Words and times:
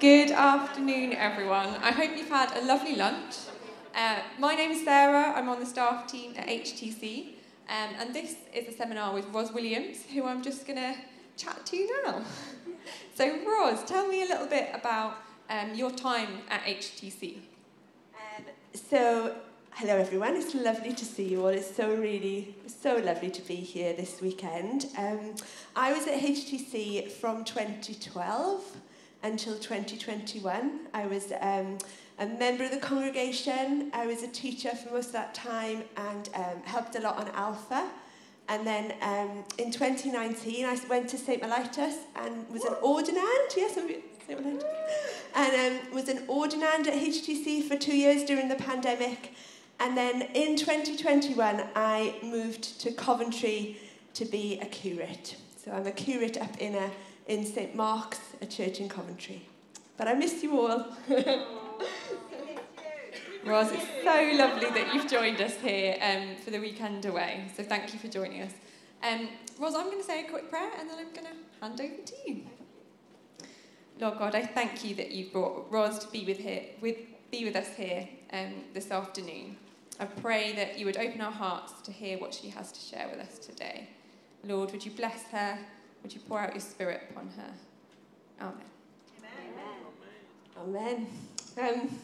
Good 0.00 0.30
afternoon, 0.30 1.12
everyone. 1.12 1.68
I 1.82 1.90
hope 1.90 2.16
you've 2.16 2.30
had 2.30 2.56
a 2.56 2.64
lovely 2.64 2.96
lunch. 2.96 3.36
Uh, 3.94 4.20
my 4.38 4.54
name 4.54 4.70
is 4.70 4.82
Sarah. 4.82 5.34
I'm 5.36 5.46
on 5.50 5.60
the 5.60 5.66
staff 5.66 6.10
team 6.10 6.32
at 6.38 6.48
HTC, 6.48 7.34
um, 7.68 7.90
and 7.98 8.14
this 8.14 8.36
is 8.54 8.66
a 8.66 8.72
seminar 8.72 9.12
with 9.12 9.26
Ros 9.26 9.52
Williams, 9.52 10.06
who 10.14 10.24
I'm 10.24 10.42
just 10.42 10.66
going 10.66 10.78
to 10.78 10.94
chat 11.36 11.66
to 11.66 12.02
now. 12.02 12.22
so, 13.14 13.28
Ros, 13.46 13.84
tell 13.84 14.08
me 14.08 14.22
a 14.22 14.24
little 14.24 14.46
bit 14.46 14.70
about 14.72 15.18
um, 15.50 15.74
your 15.74 15.90
time 15.90 16.38
at 16.48 16.62
HTC. 16.62 17.36
Um, 18.14 18.44
so, 18.72 19.36
hello 19.72 19.98
everyone. 19.98 20.34
It's 20.34 20.54
lovely 20.54 20.94
to 20.94 21.04
see 21.04 21.28
you 21.28 21.42
all. 21.42 21.48
It's 21.48 21.76
so 21.76 21.94
really, 21.94 22.54
so 22.68 22.96
lovely 22.96 23.28
to 23.32 23.42
be 23.42 23.56
here 23.56 23.92
this 23.92 24.22
weekend. 24.22 24.86
Um, 24.96 25.34
I 25.76 25.92
was 25.92 26.06
at 26.06 26.20
HTC 26.20 27.10
from 27.10 27.44
2012 27.44 28.76
until 29.22 29.54
2021. 29.54 30.80
I 30.94 31.06
was 31.06 31.32
um, 31.40 31.78
a 32.18 32.26
member 32.26 32.64
of 32.64 32.70
the 32.70 32.78
congregation. 32.78 33.90
I 33.92 34.06
was 34.06 34.22
a 34.22 34.28
teacher 34.28 34.70
for 34.70 34.94
most 34.94 35.06
of 35.06 35.12
that 35.12 35.34
time 35.34 35.84
and 35.96 36.28
um, 36.34 36.62
helped 36.64 36.96
a 36.96 37.00
lot 37.00 37.16
on 37.16 37.28
Alpha. 37.34 37.88
And 38.48 38.66
then 38.66 38.94
um, 39.00 39.44
in 39.58 39.70
2019, 39.70 40.64
I 40.64 40.78
went 40.88 41.08
to 41.10 41.18
St. 41.18 41.40
Mellitus 41.42 41.98
and 42.16 42.48
was 42.50 42.64
an 42.64 42.74
ordinand. 42.82 43.56
Yes, 43.56 43.74
St. 43.74 44.04
Mellitus. 44.28 44.64
And 45.34 45.82
um, 45.86 45.94
was 45.94 46.08
an 46.08 46.26
ordinand 46.26 46.88
at 46.88 46.94
HTC 46.94 47.64
for 47.64 47.76
two 47.76 47.96
years 47.96 48.24
during 48.24 48.48
the 48.48 48.56
pandemic. 48.56 49.34
And 49.78 49.96
then 49.96 50.22
in 50.34 50.56
2021, 50.56 51.62
I 51.74 52.16
moved 52.22 52.80
to 52.80 52.92
Coventry 52.92 53.78
to 54.14 54.24
be 54.24 54.58
a 54.60 54.66
curate. 54.66 55.36
So 55.56 55.70
I'm 55.72 55.86
a 55.86 55.92
curate 55.92 56.36
up 56.36 56.58
in 56.58 56.74
a 56.74 56.90
in 57.30 57.46
St 57.46 57.76
Mark's, 57.76 58.18
a 58.42 58.46
church 58.46 58.80
in 58.80 58.88
Coventry. 58.88 59.46
But 59.96 60.08
I 60.08 60.14
miss 60.14 60.42
you 60.42 60.60
all. 60.60 60.84
Ros, 63.44 63.70
it's 63.70 63.86
so 64.02 64.32
lovely 64.34 64.68
that 64.70 64.92
you've 64.92 65.08
joined 65.08 65.40
us 65.40 65.54
here 65.58 65.96
um, 66.02 66.34
for 66.44 66.50
the 66.50 66.58
weekend 66.58 67.06
away. 67.06 67.44
So 67.56 67.62
thank 67.62 67.92
you 67.92 68.00
for 68.00 68.08
joining 68.08 68.42
us. 68.42 68.50
Um, 69.04 69.28
Ros, 69.60 69.76
I'm 69.76 69.84
going 69.84 70.00
to 70.00 70.04
say 70.04 70.26
a 70.26 70.28
quick 70.28 70.50
prayer 70.50 70.72
and 70.76 70.90
then 70.90 70.98
I'm 70.98 71.12
going 71.12 71.28
to 71.28 71.64
hand 71.64 71.80
over 71.80 72.02
to 72.02 72.14
you. 72.26 72.42
Lord 74.00 74.18
God, 74.18 74.34
I 74.34 74.44
thank 74.44 74.84
you 74.84 74.96
that 74.96 75.12
you've 75.12 75.32
brought 75.32 75.70
Ros 75.70 76.00
to 76.00 76.10
be 76.10 76.24
with, 76.24 76.38
here, 76.38 76.64
with, 76.80 76.96
be 77.30 77.44
with 77.44 77.54
us 77.54 77.68
here 77.76 78.08
um, 78.32 78.54
this 78.74 78.90
afternoon. 78.90 79.56
I 80.00 80.06
pray 80.06 80.52
that 80.54 80.80
you 80.80 80.84
would 80.84 80.96
open 80.96 81.20
our 81.20 81.30
hearts 81.30 81.80
to 81.82 81.92
hear 81.92 82.18
what 82.18 82.34
she 82.34 82.48
has 82.48 82.72
to 82.72 82.80
share 82.80 83.08
with 83.08 83.20
us 83.20 83.38
today. 83.38 83.86
Lord, 84.42 84.72
would 84.72 84.84
you 84.84 84.90
bless 84.90 85.22
her? 85.30 85.56
Would 86.02 86.14
you 86.14 86.20
pour 86.20 86.40
out 86.40 86.54
your 86.54 86.60
spirit 86.60 87.02
upon 87.10 87.28
her? 87.36 87.50
Amen. 88.40 88.54
Amen. 90.58 91.06
Amen. 91.58 91.80
Um, 91.82 91.98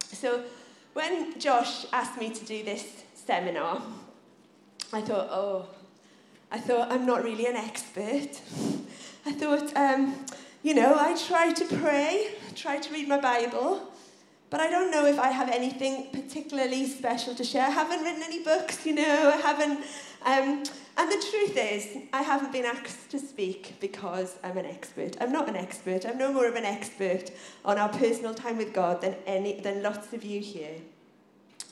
so, 0.00 0.44
when 0.92 1.38
Josh 1.38 1.86
asked 1.92 2.18
me 2.18 2.30
to 2.30 2.44
do 2.44 2.62
this 2.62 3.02
seminar, 3.14 3.82
I 4.92 5.00
thought, 5.00 5.28
oh, 5.30 5.66
I 6.50 6.58
thought 6.58 6.92
I'm 6.92 7.06
not 7.06 7.24
really 7.24 7.46
an 7.46 7.56
expert. 7.56 8.40
I 9.26 9.32
thought, 9.32 9.74
um, 9.76 10.14
you 10.62 10.74
know, 10.74 10.96
I 10.98 11.16
try 11.16 11.52
to 11.52 11.64
pray, 11.76 12.34
try 12.54 12.78
to 12.78 12.92
read 12.92 13.08
my 13.08 13.20
Bible, 13.20 13.90
but 14.50 14.60
I 14.60 14.68
don't 14.68 14.90
know 14.90 15.06
if 15.06 15.18
I 15.18 15.28
have 15.28 15.48
anything 15.48 16.08
particularly 16.12 16.86
special 16.86 17.34
to 17.36 17.44
share. 17.44 17.66
I 17.66 17.70
haven't 17.70 18.02
written 18.02 18.22
any 18.22 18.44
books, 18.44 18.84
you 18.84 18.94
know, 18.94 19.32
I 19.34 19.36
haven't. 19.36 19.84
Um, 20.24 20.62
and 20.96 21.10
the 21.10 21.26
truth 21.30 21.56
is, 21.56 21.96
I 22.12 22.22
haven't 22.22 22.52
been 22.52 22.64
asked 22.64 23.10
to 23.10 23.18
speak 23.18 23.74
because 23.80 24.36
I'm 24.44 24.56
an 24.56 24.66
expert. 24.66 25.16
I'm 25.20 25.32
not 25.32 25.48
an 25.48 25.56
expert. 25.56 26.04
I'm 26.06 26.18
no 26.18 26.32
more 26.32 26.46
of 26.46 26.54
an 26.54 26.64
expert 26.64 27.30
on 27.64 27.78
our 27.78 27.88
personal 27.88 28.34
time 28.34 28.58
with 28.58 28.72
God 28.72 29.00
than, 29.00 29.16
any, 29.26 29.60
than 29.60 29.82
lots 29.82 30.12
of 30.12 30.24
you 30.24 30.40
here. 30.40 30.74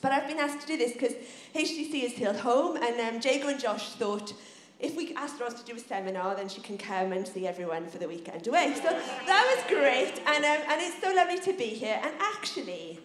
But 0.00 0.12
I've 0.12 0.26
been 0.26 0.38
asked 0.38 0.62
to 0.62 0.66
do 0.66 0.78
this 0.78 0.92
because 0.92 1.14
HTC 1.54 2.04
is 2.04 2.12
held 2.14 2.36
Home, 2.36 2.76
and 2.76 2.98
um, 3.00 3.20
Jago 3.22 3.48
and 3.48 3.60
Josh 3.60 3.90
thought 3.90 4.32
if 4.78 4.96
we 4.96 5.14
asked 5.14 5.38
Ros 5.38 5.54
to 5.54 5.64
do 5.64 5.76
a 5.76 5.78
seminar, 5.78 6.34
then 6.34 6.48
she 6.48 6.62
can 6.62 6.78
come 6.78 7.12
and 7.12 7.28
see 7.28 7.46
everyone 7.46 7.86
for 7.86 7.98
the 7.98 8.08
weekend 8.08 8.46
away. 8.46 8.72
So 8.76 8.84
that 8.84 9.54
was 9.54 9.64
great, 9.68 10.22
and, 10.26 10.42
um, 10.42 10.60
and 10.70 10.80
it's 10.80 11.00
so 11.02 11.12
lovely 11.14 11.38
to 11.40 11.52
be 11.52 11.66
here. 11.66 12.00
And 12.02 12.14
actually, 12.18 12.98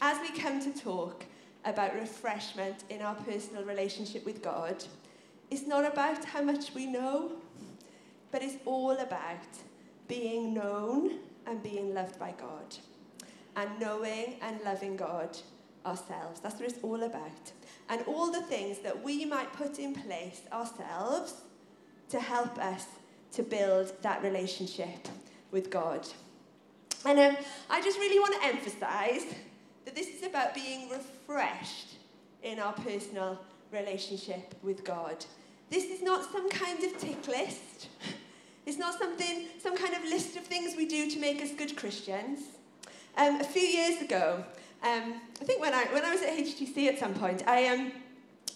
as 0.00 0.18
we 0.22 0.36
come 0.38 0.60
to 0.60 0.72
talk, 0.80 1.26
about 1.64 1.94
refreshment 1.94 2.84
in 2.88 3.02
our 3.02 3.14
personal 3.14 3.64
relationship 3.64 4.24
with 4.24 4.42
God, 4.42 4.84
it's 5.50 5.66
not 5.66 5.84
about 5.84 6.24
how 6.24 6.42
much 6.42 6.74
we 6.74 6.86
know, 6.86 7.32
but 8.30 8.42
it's 8.42 8.56
all 8.64 8.92
about 8.92 9.48
being 10.06 10.54
known 10.54 11.18
and 11.46 11.62
being 11.62 11.94
loved 11.94 12.18
by 12.18 12.34
God. 12.38 12.76
And 13.56 13.68
knowing 13.80 14.36
and 14.40 14.60
loving 14.64 14.96
God 14.96 15.36
ourselves. 15.84 16.40
That's 16.40 16.56
what 16.60 16.68
it's 16.68 16.78
all 16.82 17.02
about. 17.02 17.52
And 17.88 18.02
all 18.06 18.30
the 18.30 18.42
things 18.42 18.78
that 18.80 19.02
we 19.02 19.24
might 19.24 19.52
put 19.52 19.78
in 19.78 19.94
place 19.94 20.42
ourselves 20.52 21.34
to 22.10 22.20
help 22.20 22.58
us 22.58 22.86
to 23.32 23.42
build 23.42 23.92
that 24.02 24.22
relationship 24.22 25.08
with 25.50 25.70
God. 25.70 26.06
And 27.04 27.18
um, 27.18 27.36
I 27.70 27.82
just 27.82 27.98
really 27.98 28.18
want 28.18 28.40
to 28.40 28.48
emphasize 28.48 29.26
that 29.88 29.94
this 29.94 30.08
is 30.08 30.22
about 30.22 30.54
being 30.54 30.90
refreshed 30.90 31.94
in 32.42 32.58
our 32.58 32.74
personal 32.74 33.40
relationship 33.72 34.54
with 34.62 34.84
God. 34.84 35.24
This 35.70 35.84
is 35.84 36.02
not 36.02 36.30
some 36.30 36.50
kind 36.50 36.84
of 36.84 36.98
tick 36.98 37.26
list. 37.26 37.88
It's 38.66 38.76
not 38.76 38.98
something, 38.98 39.46
some 39.62 39.74
kind 39.74 39.94
of 39.94 40.02
list 40.02 40.36
of 40.36 40.42
things 40.42 40.76
we 40.76 40.84
do 40.84 41.10
to 41.10 41.18
make 41.18 41.40
us 41.40 41.52
good 41.52 41.74
Christians. 41.74 42.40
Um, 43.16 43.40
a 43.40 43.44
few 43.44 43.62
years 43.62 44.02
ago, 44.02 44.44
um, 44.82 45.14
I 45.40 45.44
think 45.44 45.62
when 45.62 45.72
I, 45.72 45.84
when 45.84 46.04
I 46.04 46.10
was 46.12 46.20
at 46.20 46.36
HTC 46.36 46.86
at 46.86 46.98
some 46.98 47.14
point, 47.14 47.44
I, 47.46 47.66
um, 47.68 47.92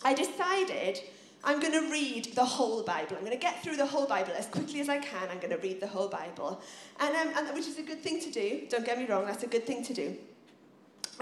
I 0.05 0.13
decided 0.13 1.01
I'm 1.43 1.61
going 1.61 1.73
to 1.73 1.91
read 1.91 2.35
the 2.35 2.45
whole 2.45 2.83
Bible. 2.83 3.17
I'm 3.17 3.25
going 3.25 3.33
to 3.33 3.39
get 3.39 3.63
through 3.63 3.79
the 3.79 3.87
whole 3.87 4.07
Bible 4.07 4.35
as 4.37 4.49
quickly 4.49 4.81
as 4.81 4.91
I 4.91 4.99
can. 4.99 5.31
I'm 5.31 5.39
going 5.39 5.57
to 5.57 5.63
read 5.67 5.81
the 5.81 5.87
whole 5.87 6.09
Bible, 6.09 6.61
and, 7.01 7.17
um, 7.17 7.33
and 7.35 7.55
which 7.55 7.67
is 7.67 7.79
a 7.79 7.83
good 7.83 8.03
thing 8.03 8.21
to 8.21 8.31
do. 8.31 8.67
Don't 8.69 8.85
get 8.85 8.99
me 8.99 9.07
wrong, 9.07 9.25
that's 9.25 9.45
a 9.45 9.47
good 9.47 9.67
thing 9.67 9.83
to 9.85 9.95
do. 9.95 10.15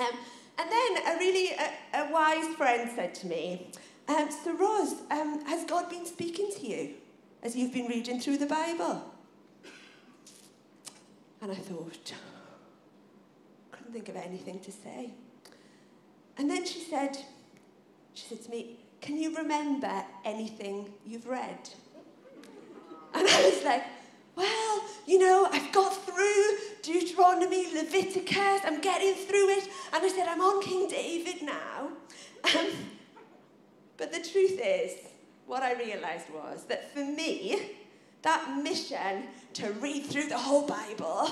Um, 0.00 0.16
and 0.59 0.71
then 0.71 1.15
a 1.15 1.19
really 1.19 1.50
a, 1.50 2.03
a 2.03 2.12
wise 2.12 2.55
friend 2.55 2.91
said 2.94 3.15
to 3.16 3.27
me, 3.27 3.71
um, 4.09 4.28
so, 4.31 4.56
Ros, 4.56 4.94
um, 5.11 5.44
has 5.44 5.65
God 5.65 5.88
been 5.88 6.06
speaking 6.06 6.50
to 6.56 6.66
you 6.66 6.94
as 7.43 7.55
you've 7.55 7.72
been 7.72 7.87
reading 7.87 8.19
through 8.19 8.39
the 8.39 8.47
Bible? 8.47 9.05
And 11.43 11.53
I 11.53 11.55
thought, 11.55 12.12
couldn't 13.71 13.93
think 13.93 14.09
of 14.09 14.16
anything 14.16 14.60
to 14.60 14.72
say. 14.72 15.12
And 16.39 16.50
then 16.50 16.66
she 16.66 16.81
said, 16.81 17.16
she 18.15 18.27
said 18.27 18.43
to 18.44 18.50
me, 18.50 18.78
Can 19.00 19.16
you 19.16 19.37
remember 19.37 20.05
anything 20.25 20.93
you've 21.06 21.27
read? 21.27 21.69
And 23.15 23.28
I 23.28 23.50
was 23.50 23.65
like, 23.65 23.84
Well, 24.37 24.85
you 25.07 25.19
know, 25.19 25.49
I've 25.51 25.73
got 25.73 25.95
through 26.07 26.57
Deuteronomy, 26.83 27.75
Leviticus, 27.75 28.61
I'm 28.65 28.81
getting 28.81 29.15
through 29.15 29.51
it. 29.51 29.69
And 29.93 30.05
I 30.05 30.09
said, 30.09 30.29
I'm 30.29 30.41
on 30.41 30.63
King 30.63 30.89
David 30.89 31.43
now. 31.43 31.89
Um, 32.57 32.69
but 33.97 34.13
the 34.13 34.21
truth 34.21 34.61
is, 34.63 34.95
what 35.47 35.63
I 35.63 35.75
realised 35.75 36.27
was 36.33 36.65
that 36.65 36.93
for 36.93 37.05
me, 37.05 37.61
that 38.23 38.61
mission 38.63 39.25
to 39.55 39.73
read 39.73 40.07
through 40.07 40.29
the 40.29 40.39
whole 40.39 40.67
Bible 40.67 41.31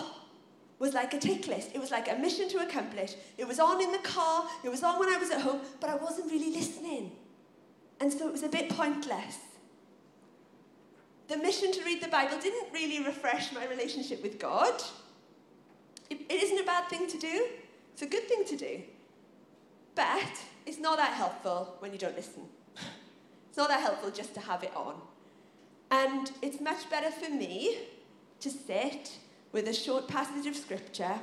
was 0.78 0.94
like 0.94 1.14
a 1.14 1.18
tick 1.18 1.46
list. 1.46 1.70
It 1.74 1.80
was 1.80 1.90
like 1.90 2.10
a 2.10 2.16
mission 2.16 2.48
to 2.50 2.58
accomplish. 2.58 3.14
It 3.36 3.46
was 3.46 3.58
on 3.58 3.80
in 3.80 3.92
the 3.92 3.98
car, 3.98 4.46
it 4.64 4.68
was 4.68 4.82
on 4.82 4.98
when 4.98 5.08
I 5.08 5.16
was 5.16 5.30
at 5.30 5.40
home, 5.40 5.60
but 5.80 5.90
I 5.90 5.96
wasn't 5.96 6.30
really 6.30 6.52
listening. 6.52 7.12
And 8.00 8.12
so 8.12 8.28
it 8.28 8.32
was 8.32 8.42
a 8.42 8.48
bit 8.48 8.68
pointless. 8.68 9.38
The 11.28 11.36
mission 11.36 11.72
to 11.72 11.84
read 11.84 12.02
the 12.02 12.08
Bible 12.08 12.38
didn't 12.40 12.72
really 12.72 13.04
refresh 13.04 13.52
my 13.52 13.66
relationship 13.66 14.22
with 14.22 14.38
God. 14.38 14.82
it, 16.08 16.20
it 16.28 16.42
isn't 16.42 16.58
a 16.58 16.64
bad 16.64 16.88
thing 16.88 17.06
to 17.06 17.18
do, 17.18 17.46
it's 17.92 18.02
a 18.02 18.06
good 18.06 18.26
thing 18.28 18.44
to 18.46 18.56
do. 18.56 18.80
But 19.94 20.40
it's 20.64 20.78
not 20.78 20.96
that 20.96 21.12
helpful 21.12 21.76
when 21.80 21.92
you 21.92 21.98
don't 21.98 22.16
listen. 22.16 22.44
It's 23.48 23.56
not 23.56 23.70
that 23.70 23.80
helpful 23.80 24.10
just 24.10 24.34
to 24.34 24.40
have 24.40 24.62
it 24.62 24.72
on. 24.76 24.94
And 25.90 26.30
it's 26.42 26.60
much 26.60 26.88
better 26.90 27.10
for 27.10 27.28
me 27.28 27.78
to 28.40 28.50
sit 28.50 29.18
with 29.52 29.66
a 29.66 29.72
short 29.72 30.06
passage 30.06 30.46
of 30.46 30.54
scripture 30.54 31.18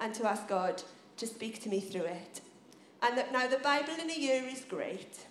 and 0.00 0.14
to 0.14 0.28
ask 0.28 0.46
God 0.46 0.82
to 1.16 1.26
speak 1.26 1.60
to 1.62 1.68
me 1.68 1.80
through 1.80 2.04
it. 2.04 2.40
And 3.02 3.18
that 3.18 3.32
now 3.32 3.48
the 3.48 3.58
Bible 3.58 3.94
in 4.00 4.10
a 4.10 4.18
year 4.18 4.44
is 4.44 4.60
great. 4.60 5.26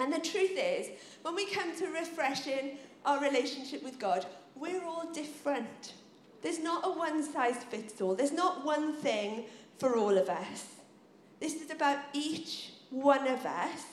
And 0.00 0.12
the 0.12 0.18
truth 0.18 0.56
is, 0.56 0.88
when 1.22 1.34
we 1.34 1.46
come 1.50 1.76
to 1.76 1.86
refreshing 1.88 2.78
our 3.04 3.20
relationship 3.20 3.84
with 3.84 3.98
God, 3.98 4.26
we're 4.56 4.84
all 4.84 5.12
different. 5.12 5.92
There's 6.42 6.58
not 6.58 6.86
a 6.86 6.90
one 6.90 7.22
size 7.22 7.62
fits 7.64 8.00
all, 8.00 8.14
there's 8.14 8.32
not 8.32 8.64
one 8.64 8.94
thing 8.94 9.44
for 9.78 9.96
all 9.96 10.16
of 10.16 10.28
us. 10.28 10.66
This 11.38 11.54
is 11.54 11.70
about 11.70 11.98
each 12.12 12.72
one 12.90 13.26
of 13.26 13.44
us 13.46 13.84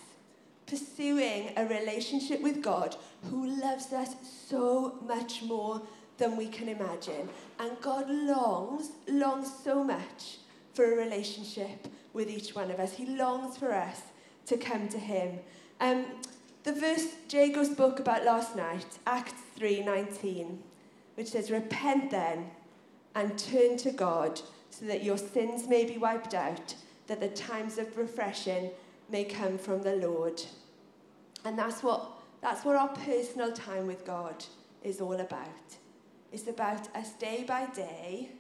pursuing 0.65 1.51
a 1.55 1.65
relationship 1.65 2.41
with 2.41 2.61
God 2.61 2.95
who 3.29 3.47
loves 3.61 3.93
us 3.93 4.15
so 4.47 4.99
much 5.05 5.43
more 5.43 5.81
than 6.17 6.35
we 6.35 6.47
can 6.47 6.67
imagine. 6.67 7.29
And 7.59 7.79
God 7.81 8.09
longs, 8.09 8.91
longs 9.07 9.49
so 9.63 9.83
much 9.83 10.39
for 10.73 10.93
a 10.93 10.97
relationship 10.97 11.87
with 12.13 12.29
each 12.29 12.53
one 12.53 12.69
of 12.69 12.79
us. 12.79 12.93
He 12.93 13.05
longs 13.05 13.57
for 13.57 13.73
us 13.73 14.01
to 14.47 14.57
come 14.57 14.87
to 14.89 14.97
Him. 14.97 15.39
Um, 15.79 16.05
the 16.63 16.73
verse 16.73 17.15
Jago 17.29 17.63
spoke 17.63 17.99
about 17.99 18.25
last 18.25 18.55
night, 18.55 18.99
Acts 19.05 19.33
3:19, 19.57 20.63
which 21.15 21.29
says, 21.29 21.51
"Repent 21.51 22.11
then 22.11 22.51
and 23.15 23.37
turn 23.37 23.77
to 23.77 23.91
God, 23.91 24.41
so 24.69 24.85
that 24.85 25.03
your 25.03 25.17
sins 25.17 25.67
may 25.67 25.85
be 25.85 25.97
wiped 25.97 26.33
out, 26.33 26.75
that 27.07 27.19
the 27.19 27.29
times 27.29 27.77
of 27.77 27.97
refreshing 27.97 28.71
may 29.09 29.23
come 29.23 29.57
from 29.57 29.83
the 29.83 29.95
Lord." 29.95 30.43
And 31.45 31.57
that's 31.57 31.83
what 31.83 32.11
that's 32.41 32.65
what 32.65 32.75
our 32.75 32.89
personal 32.89 33.51
time 33.51 33.87
with 33.87 34.05
God 34.05 34.45
is 34.83 35.01
all 35.01 35.19
about. 35.19 35.77
It's 36.31 36.47
about 36.47 36.93
us 36.95 37.11
day 37.13 37.43
by 37.47 37.65
day 37.67 38.31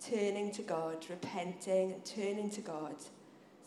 turning 0.00 0.50
to 0.52 0.62
God, 0.62 1.06
repenting 1.08 1.92
and 1.92 2.04
turning 2.04 2.50
to 2.50 2.60
God, 2.60 2.96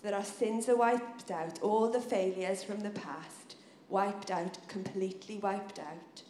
that 0.06 0.13
our 0.13 0.24
sins 0.24 0.69
are 0.69 0.78
wiped 0.78 1.31
out, 1.31 1.60
all 1.62 1.90
the 1.90 2.00
failures 2.00 2.63
from 2.63 2.80
the 2.80 2.92
past 2.92 3.56
wiped 3.90 4.31
out, 4.31 4.57
completely 4.68 5.38
wiped 5.38 5.80
out. 5.80 6.22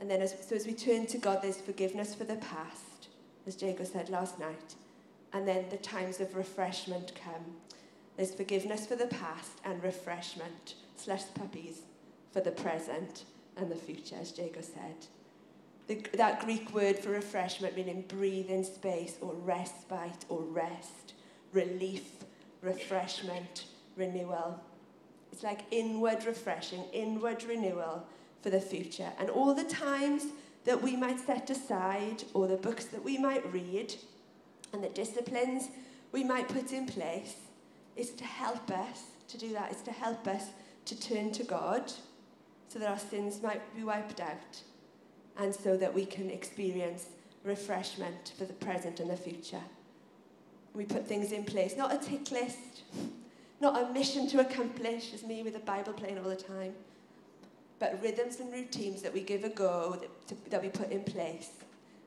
And 0.00 0.10
then, 0.10 0.22
as, 0.22 0.34
so 0.46 0.56
as 0.56 0.66
we 0.66 0.72
turn 0.72 1.06
to 1.06 1.18
God, 1.18 1.40
there's 1.42 1.60
forgiveness 1.60 2.14
for 2.14 2.24
the 2.24 2.36
past, 2.36 3.08
as 3.46 3.60
Jago 3.60 3.84
said 3.84 4.08
last 4.08 4.38
night. 4.38 4.74
And 5.32 5.46
then 5.46 5.66
the 5.70 5.76
times 5.76 6.20
of 6.20 6.34
refreshment 6.34 7.12
come. 7.22 7.54
There's 8.16 8.34
forgiveness 8.34 8.86
for 8.86 8.96
the 8.96 9.06
past 9.06 9.60
and 9.64 9.82
refreshment, 9.82 10.74
slash 10.96 11.22
puppies, 11.34 11.82
for 12.32 12.40
the 12.40 12.50
present 12.50 13.24
and 13.56 13.70
the 13.70 13.76
future, 13.76 14.16
as 14.20 14.36
Jago 14.36 14.60
said. 14.62 15.06
The, 15.86 15.96
that 16.16 16.44
Greek 16.44 16.72
word 16.72 16.98
for 16.98 17.10
refreshment 17.10 17.76
meaning 17.76 18.04
breathing 18.08 18.64
space 18.64 19.16
or 19.20 19.34
respite 19.34 20.24
or 20.28 20.40
rest, 20.40 21.14
relief, 21.52 22.19
refreshment, 22.62 23.64
renewal. 23.96 24.60
It's 25.32 25.42
like 25.42 25.60
inward 25.70 26.24
refreshing, 26.26 26.84
inward 26.92 27.44
renewal 27.44 28.06
for 28.42 28.50
the 28.50 28.60
future. 28.60 29.10
And 29.18 29.30
all 29.30 29.54
the 29.54 29.64
times 29.64 30.26
that 30.64 30.82
we 30.82 30.96
might 30.96 31.20
set 31.20 31.48
aside, 31.50 32.24
or 32.34 32.46
the 32.46 32.56
books 32.56 32.86
that 32.86 33.02
we 33.02 33.16
might 33.16 33.50
read, 33.52 33.94
and 34.72 34.84
the 34.84 34.88
disciplines 34.88 35.68
we 36.12 36.24
might 36.24 36.48
put 36.48 36.72
in 36.72 36.86
place, 36.86 37.36
is 37.96 38.10
to 38.10 38.24
help 38.24 38.70
us 38.70 39.04
to 39.28 39.38
do 39.38 39.52
that, 39.52 39.72
is 39.72 39.82
to 39.82 39.92
help 39.92 40.26
us 40.26 40.46
to 40.84 41.00
turn 41.00 41.30
to 41.32 41.44
God 41.44 41.92
so 42.68 42.78
that 42.78 42.88
our 42.88 42.98
sins 42.98 43.42
might 43.42 43.74
be 43.74 43.82
wiped 43.82 44.20
out 44.20 44.62
and 45.38 45.54
so 45.54 45.76
that 45.76 45.92
we 45.94 46.04
can 46.04 46.30
experience 46.30 47.06
refreshment 47.44 48.32
for 48.36 48.44
the 48.44 48.52
present 48.52 49.00
and 49.00 49.10
the 49.10 49.16
future. 49.16 49.62
We 50.74 50.84
put 50.84 51.06
things 51.06 51.32
in 51.32 51.44
place, 51.44 51.76
not 51.76 51.92
a 51.92 51.98
tick 51.98 52.30
list, 52.30 52.82
not 53.60 53.82
a 53.82 53.92
mission 53.92 54.28
to 54.28 54.40
accomplish, 54.40 55.12
as 55.12 55.24
me 55.24 55.42
with 55.42 55.54
the 55.54 55.60
Bible 55.60 55.92
playing 55.92 56.18
all 56.18 56.28
the 56.28 56.36
time, 56.36 56.74
but 57.78 58.00
rhythms 58.02 58.40
and 58.40 58.52
routines 58.52 59.02
that 59.02 59.12
we 59.12 59.20
give 59.20 59.44
a 59.44 59.48
go, 59.48 59.98
that, 60.00 60.28
to, 60.28 60.50
that 60.50 60.62
we 60.62 60.68
put 60.68 60.90
in 60.90 61.02
place, 61.02 61.50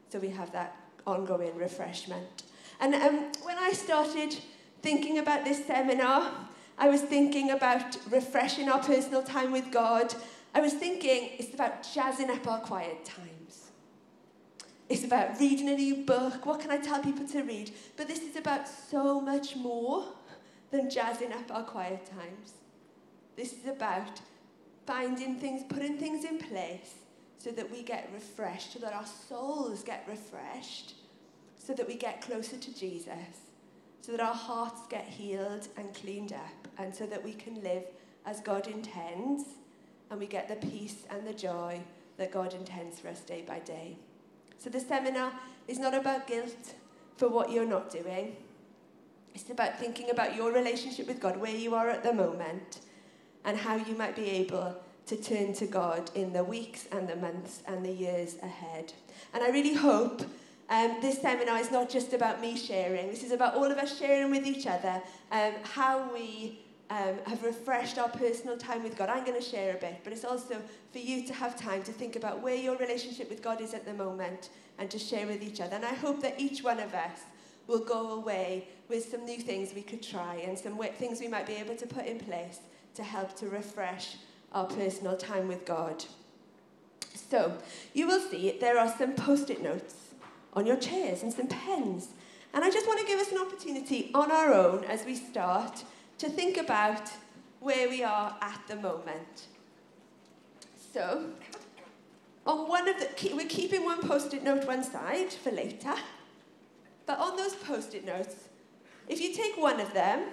so 0.10 0.19
we 0.19 0.30
have 0.30 0.51
that 0.54 0.77
ongoing 1.06 1.56
refreshment. 1.57 2.44
And 2.80 2.95
um, 2.95 3.31
when 3.44 3.57
I 3.57 3.71
started 3.71 4.36
thinking 4.81 5.18
about 5.18 5.44
this 5.44 5.66
seminar, 5.66 6.31
I 6.77 6.89
was 6.89 7.01
thinking 7.01 7.51
about 7.51 7.98
refreshing 8.09 8.69
our 8.69 8.80
personal 8.80 9.24
time 9.24 9.51
with 9.51 9.71
God. 9.71 10.13
I 10.56 10.62
was 10.62 10.74
thinking 10.74 11.31
it's 11.38 11.54
about 11.54 11.88
jazzing 11.94 12.30
up 12.30 12.48
our 12.48 12.59
quiet 12.59 13.06
times. 13.06 13.32
It's 14.94 15.04
about 15.04 15.40
reading 15.40 15.69
a 15.69 15.75
new 15.75 16.06
book. 16.06 16.45
What 16.45 16.60
can 16.60 16.69
I 16.69 16.78
tell 16.78 17.01
people 17.01 17.28
to 17.30 17.42
read? 17.42 17.72
But 17.98 18.07
this 18.07 18.19
is 18.19 18.36
about 18.36 18.68
so 18.68 19.19
much 19.19 19.56
more 19.56 20.06
than 20.69 20.88
jazzing 20.88 21.34
up 21.34 21.51
our 21.51 21.63
quiet 21.63 22.06
times. 22.06 22.54
This 23.36 23.54
is 23.54 23.66
about 23.66 24.22
finding 24.86 25.40
things, 25.40 25.63
putting 25.68 25.98
things 25.98 26.25
in 26.25 26.38
place 26.38 26.94
so 27.40 27.50
that 27.50 27.72
we 27.72 27.81
get 27.81 28.07
refreshed, 28.13 28.74
so 28.74 28.80
that 28.81 28.94
our 28.94 29.07
souls 29.07 29.81
get 29.81 30.06
refreshed, 30.07 30.94
so 31.57 31.74
that 31.74 31.88
we 31.88 31.95
get 31.95 32.22
closer 32.22 32.57
to 32.57 32.80
Jesus, 32.80 33.50
so 34.01 34.12
that 34.12 34.22
our 34.22 34.36
hearts 34.36 34.81
get 34.92 35.07
healed 35.07 35.69
and 35.75 35.92
cleaned 35.95 36.34
up, 36.34 36.68
and 36.78 36.94
so 36.94 37.07
that 37.07 37.24
we 37.24 37.34
can 37.34 37.63
live 37.63 37.86
as 38.28 38.42
God 38.42 38.68
intends, 38.68 39.44
and 40.12 40.19
we 40.19 40.28
get 40.28 40.48
the 40.48 40.68
peace 40.68 41.07
and 41.10 41.25
the 41.25 41.34
joy 41.34 41.80
that 42.18 42.31
God 42.31 42.54
intends 42.54 43.00
for 43.00 43.07
us 43.07 43.22
day 43.22 43.44
by 43.48 43.57
day. 43.57 43.98
So 44.58 44.70
the 44.70 44.80
seminar 44.80 45.34
is 45.68 45.80
not 45.80 45.94
about 45.94 46.28
guilt 46.28 46.76
for 47.18 47.28
what 47.28 47.52
you're 47.52 47.66
not 47.66 47.90
doing. 47.90 48.36
It's 49.36 49.50
about 49.50 49.80
thinking 49.80 50.10
about 50.10 50.36
your 50.36 50.52
relationship 50.52 51.08
with 51.08 51.20
God, 51.20 51.38
where 51.38 51.56
you 51.56 51.76
are 51.76 51.90
at 51.90 52.04
the 52.04 52.14
moment, 52.14 52.80
and 53.46 53.58
how 53.58 53.76
you 53.76 53.96
might 53.96 54.16
be 54.16 54.30
able 54.30 54.76
to 55.08 55.16
turn 55.16 55.54
to 55.54 55.66
God 55.66 56.10
in 56.16 56.34
the 56.34 56.44
weeks 56.44 56.88
and 56.92 57.08
the 57.08 57.16
months 57.16 57.62
and 57.68 57.86
the 57.86 57.92
years 57.92 58.36
ahead. 58.42 58.94
And 59.34 59.44
I 59.44 59.50
really 59.50 59.74
hope 59.74 60.22
um, 60.70 60.98
this 61.02 61.22
seminar 61.22 61.58
is 61.58 61.72
not 61.72 61.90
just 61.90 62.14
about 62.14 62.40
me 62.40 62.56
sharing, 62.56 63.10
this 63.10 63.24
is 63.24 63.32
about 63.32 63.56
all 63.56 63.66
of 63.66 63.78
us 63.78 63.98
sharing 63.98 64.32
with 64.32 64.46
each 64.46 64.66
other 64.66 65.02
um, 65.32 65.54
how 65.64 66.12
we 66.14 66.62
um, 66.94 67.16
have 67.25 67.42
refreshed 67.42 67.98
our 67.98 68.10
personal 68.10 68.56
time 68.56 68.84
with 68.84 68.95
God. 68.95 69.10
I'm 69.10 69.25
going 69.25 69.40
to 69.40 69.44
share 69.44 69.75
a 69.75 69.80
bit, 69.80 70.01
but 70.04 70.13
it's 70.13 70.24
also 70.24 70.62
for 70.92 71.00
you 71.00 71.25
to 71.25 71.34
have 71.34 71.60
time 71.60 71.81
to 71.84 71.92
think 71.92 72.16
about 72.16 72.44
where 72.44 72.56
your 72.56 72.78
relationship 72.78 73.31
with 73.31 73.42
God 73.42 73.62
is 73.62 73.74
at 73.74 73.84
the 73.84 73.95
moment 73.95 74.50
and 74.78 74.92
to 74.92 75.00
share 75.00 75.25
with 75.25 75.42
each 75.42 75.60
other. 75.60 75.75
And 75.75 75.84
I 75.84 75.95
hope 75.95 76.22
that 76.22 76.40
each 76.40 76.62
one 76.62 76.80
of 76.80 76.94
us 76.94 77.22
will 77.66 77.84
go 77.84 78.12
away 78.12 78.68
with 78.90 79.10
some 79.10 79.25
new 79.25 79.40
things 79.40 79.74
we 79.74 79.81
could 79.81 80.04
try 80.04 80.36
and 80.45 80.56
some 80.57 80.78
things 81.00 81.19
we 81.19 81.28
might 81.28 81.48
be 81.48 81.54
able 81.54 81.75
to 81.78 81.88
put 81.88 82.06
in 82.06 82.19
place 82.19 82.60
to 82.94 83.01
help 83.01 83.36
to 83.38 83.50
refresh 83.50 84.18
our 84.51 84.66
personal 84.66 85.18
time 85.18 85.48
with 85.48 85.66
God. 85.66 86.06
So, 87.16 87.57
you 87.95 88.06
will 88.06 88.19
see 88.19 88.56
there 88.62 88.78
are 88.78 88.94
some 88.95 89.16
post 89.16 89.50
it 89.50 89.63
notes 89.63 89.95
on 90.54 90.68
your 90.68 90.78
chairs 90.78 91.24
and 91.24 91.34
some 91.34 91.48
pens. 91.48 92.10
And 92.54 92.63
I 92.63 92.69
just 92.69 92.86
want 92.86 93.00
to 93.00 93.07
give 93.07 93.19
us 93.19 93.31
an 93.31 93.40
opportunity 93.40 94.12
on 94.13 94.31
our 94.31 94.54
own 94.54 94.84
as 94.84 95.06
we 95.06 95.16
start 95.16 95.84
to 96.24 96.30
think 96.30 96.56
about 96.56 97.12
where 97.60 97.90
we 97.90 98.02
are 98.02 98.34
at 98.40 98.62
the 98.70 98.78
moment. 98.78 99.48
So, 100.94 101.25
on 102.48 102.70
one 102.70 102.88
of 102.88 102.98
the, 102.98 103.36
we're 103.36 103.46
keeping 103.48 103.84
one 103.84 104.02
post 104.02 104.34
it 104.34 104.42
note 104.42 104.66
one 104.66 104.86
side 104.86 105.33
for 105.33 105.52
later. 105.52 105.95
But 107.06 107.19
on 107.19 107.36
those 107.36 107.56
post 107.56 107.94
it 107.94 108.06
notes, 108.06 108.36
if 109.09 109.19
you 109.19 109.33
take 109.33 109.57
one 109.57 109.81
of 109.81 109.94
them, 109.94 110.30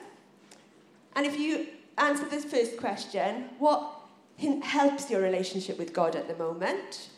and 1.17 1.26
if 1.26 1.37
you 1.37 1.67
answer 1.99 2.25
this 2.26 2.45
first 2.45 2.76
question, 2.76 3.49
what 3.59 3.91
helps 4.62 5.11
your 5.11 5.21
relationship 5.21 5.76
with 5.76 5.93
God 5.93 6.14
at 6.14 6.29
the 6.29 6.37
moment? 6.37 7.09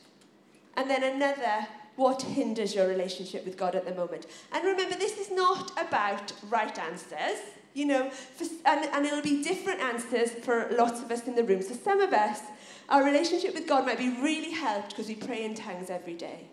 And 0.78 0.88
then 0.88 1.04
another, 1.04 1.66
what 1.96 2.22
hinders 2.22 2.74
your 2.74 2.88
relationship 2.88 3.44
with 3.44 3.58
God 3.58 3.74
at 3.74 3.84
the 3.84 3.94
moment? 3.94 4.26
And 4.50 4.64
remember, 4.64 4.96
this 4.96 5.18
is 5.18 5.30
not 5.30 5.72
about 5.72 6.32
right 6.48 6.78
answers, 6.78 7.38
you 7.74 7.86
know, 7.86 8.10
for, 8.10 8.44
and, 8.66 8.84
and 8.92 9.06
it'll 9.06 9.22
be 9.22 9.42
different 9.42 9.80
answers 9.80 10.30
for 10.30 10.68
lots 10.72 11.00
of 11.00 11.10
us 11.10 11.26
in 11.26 11.34
the 11.34 11.44
room. 11.44 11.62
So 11.62 11.74
some 11.74 12.00
of 12.00 12.12
us, 12.12 12.40
our 12.88 13.04
relationship 13.04 13.54
with 13.54 13.66
God 13.66 13.86
might 13.86 13.98
be 13.98 14.10
really 14.20 14.50
helped 14.52 14.90
because 14.90 15.08
we 15.08 15.14
pray 15.14 15.44
in 15.44 15.54
tongues 15.54 15.90
every 15.90 16.14
day. 16.14 16.48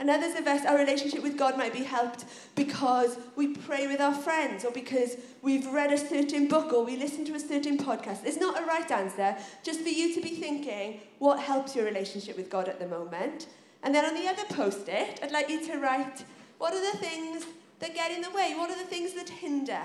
And 0.00 0.10
others 0.10 0.34
of 0.34 0.46
us, 0.46 0.66
our 0.66 0.76
relationship 0.76 1.22
with 1.22 1.38
God 1.38 1.56
might 1.56 1.72
be 1.72 1.84
helped 1.84 2.24
because 2.56 3.16
we 3.36 3.54
pray 3.54 3.86
with 3.86 4.00
our 4.00 4.12
friends 4.12 4.64
or 4.64 4.72
because 4.72 5.16
we've 5.40 5.66
read 5.68 5.92
a 5.92 5.98
certain 5.98 6.48
book 6.48 6.72
or 6.72 6.84
we 6.84 6.96
listen 6.96 7.24
to 7.26 7.34
a 7.34 7.40
certain 7.40 7.78
podcast. 7.78 8.22
There's 8.22 8.36
not 8.36 8.60
a 8.60 8.66
right 8.66 8.90
answer, 8.90 9.36
just 9.62 9.80
for 9.80 9.88
you 9.88 10.12
to 10.14 10.20
be 10.20 10.30
thinking 10.30 11.00
what 11.20 11.38
helps 11.38 11.76
your 11.76 11.84
relationship 11.84 12.36
with 12.36 12.50
God 12.50 12.68
at 12.68 12.80
the 12.80 12.88
moment. 12.88 13.46
And 13.84 13.94
then 13.94 14.04
on 14.04 14.14
the 14.14 14.28
other 14.28 14.44
post 14.48 14.88
it, 14.88 15.20
I'd 15.22 15.30
like 15.30 15.48
you 15.48 15.64
to 15.66 15.78
write 15.78 16.24
what 16.58 16.74
are 16.74 16.92
the 16.92 16.98
things 16.98 17.44
that 17.78 17.94
get 17.94 18.10
in 18.10 18.22
the 18.22 18.30
way? 18.30 18.54
What 18.56 18.70
are 18.70 18.78
the 18.78 18.88
things 18.88 19.12
that 19.14 19.28
hinder? 19.28 19.82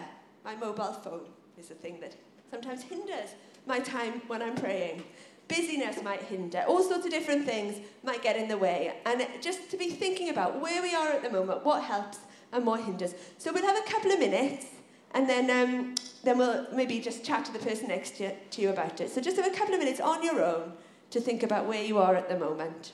My 0.50 0.56
mobile 0.56 0.94
phone 0.94 1.28
is 1.60 1.70
a 1.70 1.76
thing 1.76 2.00
that 2.00 2.16
sometimes 2.50 2.82
hinders 2.82 3.36
my 3.68 3.78
time 3.78 4.24
when 4.26 4.42
I'm 4.42 4.56
praying. 4.56 5.04
Busyness 5.48 6.02
might 6.02 6.24
hinder. 6.24 6.64
All 6.68 6.82
sorts 6.82 7.06
of 7.06 7.12
different 7.12 7.46
things 7.46 7.78
might 8.04 8.24
get 8.24 8.36
in 8.36 8.48
the 8.48 8.58
way. 8.58 8.96
And 9.06 9.28
just 9.42 9.70
to 9.70 9.78
be 9.78 9.92
thinking 9.92 10.30
about 10.30 10.60
where 10.60 10.82
we 10.82 10.96
are 10.96 11.10
at 11.10 11.22
the 11.22 11.30
moment, 11.30 11.64
what 11.64 11.84
helps 11.84 12.18
and 12.52 12.66
what 12.66 12.82
hinders. 12.82 13.14
So 13.38 13.54
we'll 13.54 13.62
have 13.62 13.78
a 13.78 13.92
couple 13.92 14.12
of 14.12 14.18
minutes 14.18 14.66
and 15.12 15.30
then, 15.30 15.52
um, 15.52 15.94
then 16.24 16.40
we'll 16.40 16.66
maybe 16.74 17.00
just 17.00 17.24
chat 17.24 17.46
to 17.46 17.54
the 17.54 17.60
person 17.60 17.90
next 17.90 18.18
to, 18.18 18.34
to 18.36 18.60
you 18.60 18.70
about 18.70 19.02
it. 19.02 19.12
So 19.12 19.22
just 19.22 19.38
have 19.38 19.46
a 19.46 19.56
couple 19.56 19.76
of 19.76 19.80
minutes 19.80 20.00
on 20.00 20.24
your 20.24 20.44
own 20.44 20.74
to 21.12 21.22
think 21.22 21.44
about 21.44 21.68
where 21.68 21.84
you 21.84 22.00
are 22.00 22.16
at 22.16 22.28
the 22.28 22.40
moment. 22.40 22.94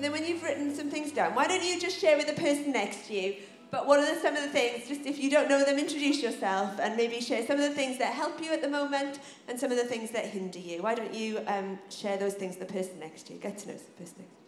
And 0.00 0.04
then 0.06 0.12
when 0.12 0.26
you've 0.26 0.42
written 0.42 0.74
some 0.74 0.88
things 0.88 1.12
down, 1.12 1.34
why 1.34 1.46
don't 1.46 1.62
you 1.62 1.78
just 1.78 2.00
share 2.00 2.16
with 2.16 2.26
the 2.26 2.32
person 2.32 2.72
next 2.72 3.08
to 3.08 3.12
you? 3.14 3.36
But 3.70 3.86
what 3.86 4.00
are 4.00 4.18
some 4.18 4.34
of 4.34 4.42
the 4.42 4.48
things, 4.48 4.88
just 4.88 5.02
if 5.02 5.18
you 5.18 5.28
don't 5.28 5.46
know 5.46 5.62
them, 5.62 5.78
introduce 5.78 6.22
yourself 6.22 6.80
and 6.80 6.96
maybe 6.96 7.20
share 7.20 7.46
some 7.46 7.56
of 7.56 7.68
the 7.68 7.74
things 7.74 7.98
that 7.98 8.14
help 8.14 8.42
you 8.42 8.50
at 8.50 8.62
the 8.62 8.68
moment 8.70 9.18
and 9.46 9.60
some 9.60 9.70
of 9.70 9.76
the 9.76 9.84
things 9.84 10.10
that 10.12 10.24
hinder 10.24 10.58
you. 10.58 10.82
Why 10.82 10.94
don't 10.94 11.12
you 11.12 11.42
um, 11.46 11.78
share 11.90 12.16
those 12.16 12.32
things 12.32 12.56
with 12.56 12.66
the 12.66 12.72
person 12.72 12.98
next 12.98 13.26
to 13.26 13.34
you? 13.34 13.40
Get 13.40 13.58
to 13.58 13.68
know 13.68 13.74
the 13.74 13.80
person 14.02 14.14
next 14.20 14.30
to 14.30 14.36
you. 14.36 14.39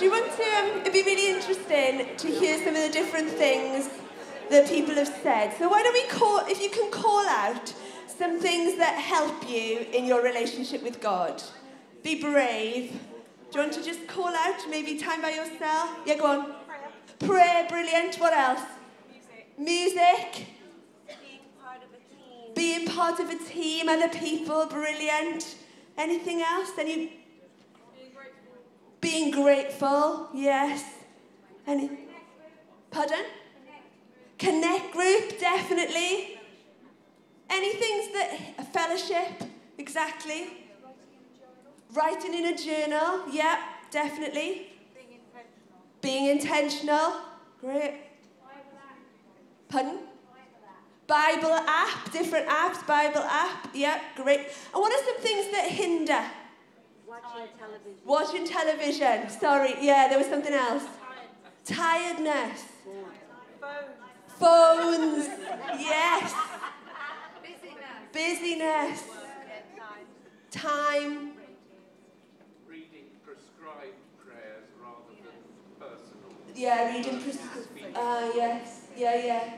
Do 0.00 0.06
you 0.06 0.12
want 0.12 0.34
to, 0.34 0.42
um, 0.42 0.80
it'd 0.80 0.94
be 0.94 1.02
really 1.02 1.28
interesting 1.28 2.16
to 2.16 2.26
hear 2.26 2.56
some 2.56 2.74
of 2.74 2.80
the 2.80 2.88
different 2.90 3.28
things 3.28 3.90
that 4.48 4.66
people 4.66 4.94
have 4.94 5.14
said. 5.22 5.52
So 5.58 5.68
why 5.68 5.82
don't 5.82 5.92
we 5.92 6.06
call, 6.06 6.38
if 6.46 6.58
you 6.58 6.70
can 6.70 6.90
call 6.90 7.28
out 7.28 7.74
some 8.06 8.40
things 8.40 8.78
that 8.78 8.94
help 8.94 9.46
you 9.46 9.86
in 9.92 10.06
your 10.06 10.22
relationship 10.22 10.82
with 10.82 11.02
God. 11.02 11.42
Be 12.02 12.18
brave. 12.18 12.92
Do 13.50 13.58
you 13.58 13.60
want 13.60 13.74
to 13.74 13.84
just 13.84 14.06
call 14.08 14.28
out 14.28 14.60
maybe 14.70 14.96
time 14.96 15.20
by 15.20 15.32
yourself? 15.32 15.90
Yeah, 16.06 16.16
go 16.16 16.26
on. 16.26 16.54
Prayer. 16.66 16.86
Prayer, 17.18 17.66
brilliant. 17.68 18.16
What 18.16 18.32
else? 18.32 18.62
Music. 19.06 19.58
Music. 19.58 20.46
Being 21.06 21.40
part 21.60 21.82
of 21.82 21.90
a 21.92 21.98
team. 22.08 22.54
Being 22.54 22.86
part 22.86 23.20
of 23.20 23.28
a 23.28 23.36
team, 23.50 23.90
other 23.90 24.08
people, 24.08 24.64
brilliant. 24.64 25.56
Anything 25.98 26.40
else? 26.40 26.70
Any. 26.78 27.19
Being 29.10 29.30
grateful, 29.30 30.28
yes. 30.32 30.84
Any 31.66 31.90
Pardon? 32.90 33.24
Connect 34.38 34.92
group, 34.92 35.38
definitely. 35.38 36.38
Any 37.48 37.72
things 37.72 38.12
that 38.14 38.54
a 38.58 38.64
fellowship, 38.64 39.48
exactly. 39.78 40.48
Writing 41.92 42.34
in 42.34 42.46
a 42.54 42.56
journal, 42.56 43.22
yeah, 43.30 43.58
definitely. 43.90 44.68
Being 46.00 46.26
intentional. 46.26 47.14
Great. 47.60 47.94
Pardon? 49.68 49.98
Bible 51.06 51.52
app, 51.52 52.12
different 52.12 52.46
apps, 52.48 52.86
Bible 52.86 53.22
app, 53.22 53.70
yeah, 53.74 54.00
great. 54.14 54.40
And 54.72 54.80
what 54.82 54.92
are 54.92 55.04
some 55.04 55.18
things 55.18 55.50
that 55.50 55.68
hinder? 55.68 56.22
Watching 57.10 57.48
television. 57.58 58.06
Watching 58.06 58.46
television, 58.46 59.28
sorry, 59.40 59.74
yeah, 59.80 60.06
there 60.08 60.18
was 60.18 60.28
something 60.28 60.52
else. 60.54 60.84
Tiredness. 61.64 62.62
Phone. 62.84 63.84
Phones, 64.38 65.26
yes. 65.76 66.32
Busyness. 68.12 69.02
Busyness. 69.02 69.02
Time. 70.50 70.62
Time, 71.10 71.30
reading 72.68 73.06
prescribed 73.24 73.98
prayers 74.24 74.66
rather 74.80 75.14
than 75.24 75.38
personal. 75.80 76.30
yeah, 76.54 76.94
reading. 76.94 77.20
Pres- 77.20 77.38
uh, 77.96 78.30
yes, 78.36 78.82
yeah, 78.96 79.16
yeah. 79.24 79.50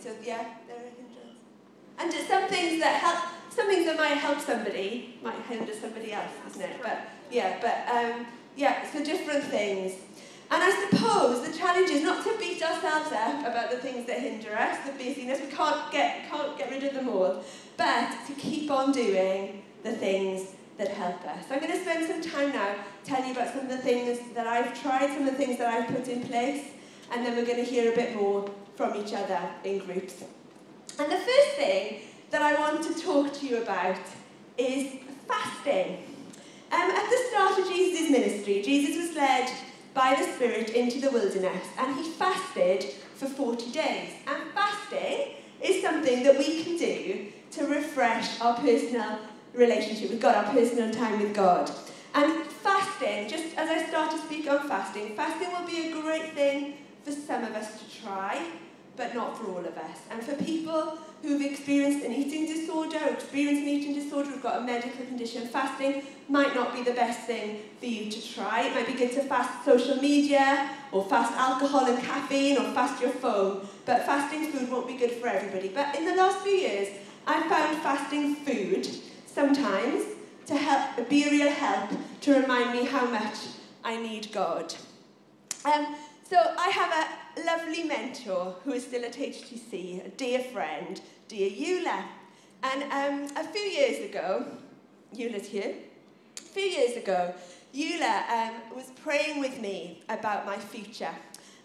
So, 0.00 0.10
yeah, 0.24 0.44
there 0.66 0.76
are 0.76 0.80
hindrances. 0.80 1.36
And 1.98 2.10
just 2.10 2.28
some 2.28 2.48
things 2.48 2.80
that 2.80 2.94
help, 3.02 3.45
some 3.56 3.68
things 3.68 3.86
that 3.86 3.96
might 3.96 4.18
help 4.18 4.38
somebody 4.38 5.18
might 5.22 5.40
hinder 5.48 5.72
somebody 5.72 6.12
else, 6.12 6.30
isn't 6.50 6.60
it? 6.60 6.76
But, 6.82 7.08
yeah, 7.30 7.58
but, 7.60 7.88
um, 7.92 8.26
yeah, 8.54 8.90
so 8.92 9.02
different 9.02 9.44
things. 9.44 9.94
And 10.50 10.62
I 10.62 10.88
suppose 10.88 11.48
the 11.48 11.56
challenge 11.56 11.90
is 11.90 12.02
not 12.02 12.22
to 12.24 12.38
beat 12.38 12.62
ourselves 12.62 13.10
up 13.12 13.40
about 13.40 13.70
the 13.70 13.78
things 13.78 14.06
that 14.06 14.20
hinder 14.20 14.54
us, 14.54 14.78
the 14.86 14.92
busyness. 14.92 15.40
We 15.40 15.48
can't 15.48 15.90
get, 15.90 16.28
can't 16.30 16.56
get 16.56 16.70
rid 16.70 16.84
of 16.84 16.94
them 16.94 17.08
all. 17.08 17.42
But 17.76 18.14
to 18.26 18.32
keep 18.34 18.70
on 18.70 18.92
doing 18.92 19.62
the 19.82 19.92
things 19.92 20.50
that 20.78 20.88
help 20.88 21.24
us. 21.24 21.44
I'm 21.50 21.60
going 21.60 21.72
to 21.72 21.80
spend 21.80 22.06
some 22.06 22.20
time 22.20 22.52
now 22.52 22.74
telling 23.04 23.26
you 23.26 23.32
about 23.32 23.52
some 23.54 23.62
of 23.62 23.68
the 23.68 23.78
things 23.78 24.18
that 24.34 24.46
I've 24.46 24.80
tried, 24.80 25.08
some 25.08 25.26
of 25.26 25.36
the 25.36 25.44
things 25.44 25.58
that 25.58 25.72
I've 25.72 25.88
put 25.88 26.06
in 26.06 26.22
place, 26.22 26.64
and 27.10 27.24
then 27.24 27.36
we're 27.36 27.46
going 27.46 27.64
to 27.64 27.70
hear 27.70 27.92
a 27.92 27.96
bit 27.96 28.14
more 28.14 28.48
from 28.76 28.94
each 28.96 29.14
other 29.14 29.40
in 29.64 29.78
groups. 29.78 30.22
And 30.98 31.10
the 31.10 31.16
first 31.16 31.50
thing 31.56 32.00
that 32.30 32.42
I 32.42 32.54
want 32.54 32.82
to 32.84 33.00
talk 33.00 33.32
to 33.34 33.46
you 33.46 33.62
about 33.62 33.98
is 34.58 34.98
fasting. 35.28 36.04
Um, 36.72 36.90
at 36.90 37.08
the 37.08 37.18
start 37.30 37.58
of 37.58 37.68
Jesus' 37.68 38.10
ministry, 38.10 38.62
Jesus 38.62 38.96
was 38.96 39.16
led 39.16 39.50
by 39.94 40.14
the 40.14 40.24
Spirit 40.24 40.70
into 40.70 41.00
the 41.00 41.10
wilderness 41.10 41.66
and 41.78 41.96
he 41.96 42.10
fasted 42.10 42.84
for 43.14 43.26
40 43.26 43.70
days. 43.70 44.12
And 44.26 44.42
fasting 44.54 45.36
is 45.62 45.82
something 45.82 46.22
that 46.24 46.36
we 46.38 46.62
can 46.64 46.76
do 46.76 47.26
to 47.52 47.66
refresh 47.66 48.40
our 48.40 48.56
personal 48.56 49.18
relationship 49.54 50.10
with 50.10 50.20
God, 50.20 50.34
our 50.34 50.52
personal 50.52 50.92
time 50.92 51.20
with 51.20 51.34
God. 51.34 51.70
And 52.14 52.44
fasting, 52.46 53.28
just 53.28 53.56
as 53.56 53.68
I 53.68 53.86
start 53.88 54.10
to 54.10 54.18
speak 54.18 54.50
on 54.50 54.68
fasting, 54.68 55.14
fasting 55.16 55.52
will 55.52 55.66
be 55.66 55.88
a 55.88 56.02
great 56.02 56.32
thing 56.34 56.74
for 57.04 57.12
some 57.12 57.44
of 57.44 57.52
us 57.54 57.80
to 57.80 58.02
try. 58.02 58.44
But 58.96 59.14
not 59.14 59.38
for 59.38 59.46
all 59.50 59.58
of 59.58 59.76
us. 59.76 59.98
And 60.10 60.22
for 60.22 60.34
people 60.42 60.98
who've 61.22 61.42
experienced 61.42 62.04
an 62.04 62.12
eating 62.12 62.46
disorder 62.46 62.98
or 63.04 63.10
experience 63.10 63.58
an 63.60 63.68
eating 63.68 63.94
disorder, 63.94 64.30
who've 64.30 64.42
got 64.42 64.58
a 64.62 64.64
medical 64.64 65.04
condition, 65.04 65.46
fasting 65.48 66.02
might 66.28 66.54
not 66.54 66.72
be 66.74 66.82
the 66.82 66.92
best 66.92 67.20
thing 67.20 67.60
for 67.78 67.86
you 67.86 68.10
to 68.10 68.34
try. 68.34 68.62
It 68.62 68.74
might 68.74 68.86
be 68.86 68.94
good 68.94 69.12
to 69.12 69.22
fast 69.22 69.64
social 69.64 69.96
media, 69.96 70.70
or 70.92 71.04
fast 71.04 71.32
alcohol 71.32 71.86
and 71.86 72.02
caffeine, 72.02 72.56
or 72.58 72.72
fast 72.72 73.00
your 73.00 73.10
phone. 73.10 73.68
But 73.84 74.06
fasting 74.06 74.50
food 74.50 74.70
won't 74.70 74.86
be 74.86 74.96
good 74.96 75.12
for 75.12 75.28
everybody. 75.28 75.68
But 75.68 75.94
in 75.96 76.04
the 76.04 76.14
last 76.14 76.38
few 76.38 76.52
years, 76.52 76.88
I've 77.26 77.46
found 77.46 77.76
fasting 77.82 78.36
food 78.36 78.88
sometimes 79.26 80.04
to 80.46 80.56
help, 80.56 81.08
be 81.08 81.24
a 81.24 81.30
real 81.30 81.50
help 81.50 81.90
to 82.22 82.40
remind 82.40 82.72
me 82.72 82.84
how 82.86 83.06
much 83.06 83.36
I 83.84 83.96
need 84.00 84.32
God. 84.32 84.74
Um, 85.64 85.96
so 86.28 86.36
I 86.36 86.68
have 86.68 86.92
a 86.92 87.25
lovely 87.44 87.84
mentor 87.84 88.56
who 88.64 88.72
is 88.72 88.84
still 88.84 89.04
at 89.04 89.14
HTC, 89.14 90.06
a 90.06 90.08
dear 90.10 90.40
friend, 90.40 91.00
dear 91.28 91.50
Eula. 91.50 92.04
And 92.62 92.82
um, 92.84 93.36
a 93.36 93.46
few 93.46 93.60
years 93.60 94.08
ago, 94.08 94.46
Eula's 95.14 95.48
here, 95.48 95.74
a 96.38 96.42
few 96.42 96.62
years 96.62 96.96
ago, 96.96 97.34
Eula 97.74 98.28
um, 98.30 98.54
was 98.74 98.90
praying 99.02 99.40
with 99.40 99.60
me 99.60 100.02
about 100.08 100.46
my 100.46 100.56
future. 100.56 101.14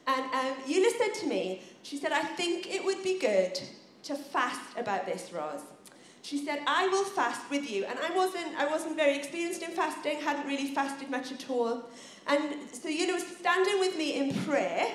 And 0.08 0.26
um, 0.34 0.56
Eula 0.68 0.92
said 0.98 1.14
to 1.22 1.28
me, 1.28 1.62
she 1.84 1.98
said, 1.98 2.12
I 2.12 2.24
think 2.24 2.74
it 2.74 2.84
would 2.84 3.04
be 3.04 3.20
good 3.20 3.60
to 4.04 4.16
fast 4.16 4.78
about 4.78 5.06
this, 5.06 5.32
Ros. 5.32 5.62
She 6.24 6.44
said, 6.46 6.60
I 6.68 6.88
will 6.88 7.04
fast 7.04 7.50
with 7.50 7.70
you. 7.70 7.86
And 7.86 7.98
I 7.98 8.16
wasn't, 8.16 8.56
I 8.58 8.68
wasn't 8.68 8.96
very 8.96 9.18
experienced 9.18 9.64
in 9.64 9.72
fasting, 9.72 10.20
hadn't 10.20 10.48
really 10.48 10.74
fasted 10.74 11.10
much 11.10 11.32
at 11.32 11.50
all. 11.50 11.90
And 12.28 12.56
so 12.74 12.90
Eula 12.90 13.14
was 13.14 13.26
standing 13.26 13.80
with 13.80 13.98
me 13.98 14.18
in 14.18 14.34
prayer. 14.44 14.88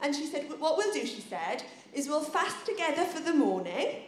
And 0.00 0.14
she 0.14 0.26
said, 0.26 0.44
What 0.58 0.76
we'll 0.76 0.92
do, 0.92 1.06
she 1.06 1.20
said, 1.20 1.64
is 1.92 2.08
we'll 2.08 2.22
fast 2.22 2.66
together 2.66 3.04
for 3.04 3.20
the 3.20 3.32
morning. 3.32 4.02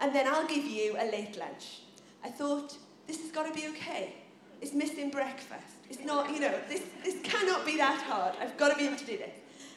And 0.00 0.14
then 0.14 0.26
I'll 0.26 0.46
give 0.46 0.64
you 0.64 0.96
a 0.98 1.10
late 1.10 1.38
lunch. 1.38 1.80
I 2.24 2.28
thought, 2.28 2.76
this 3.06 3.20
has 3.22 3.30
got 3.30 3.46
to 3.46 3.54
be 3.54 3.68
okay. 3.68 4.14
It's 4.60 4.72
missing 4.72 5.10
breakfast. 5.10 5.76
It's 5.88 6.04
not, 6.04 6.30
you 6.30 6.40
know, 6.40 6.52
this, 6.68 6.82
this 7.04 7.16
cannot 7.22 7.64
be 7.64 7.76
that 7.76 8.02
hard. 8.02 8.34
I've 8.40 8.56
got 8.56 8.70
to 8.70 8.76
be 8.76 8.86
able 8.86 8.96
to 8.96 9.06
do 9.06 9.16
this. 9.16 9.30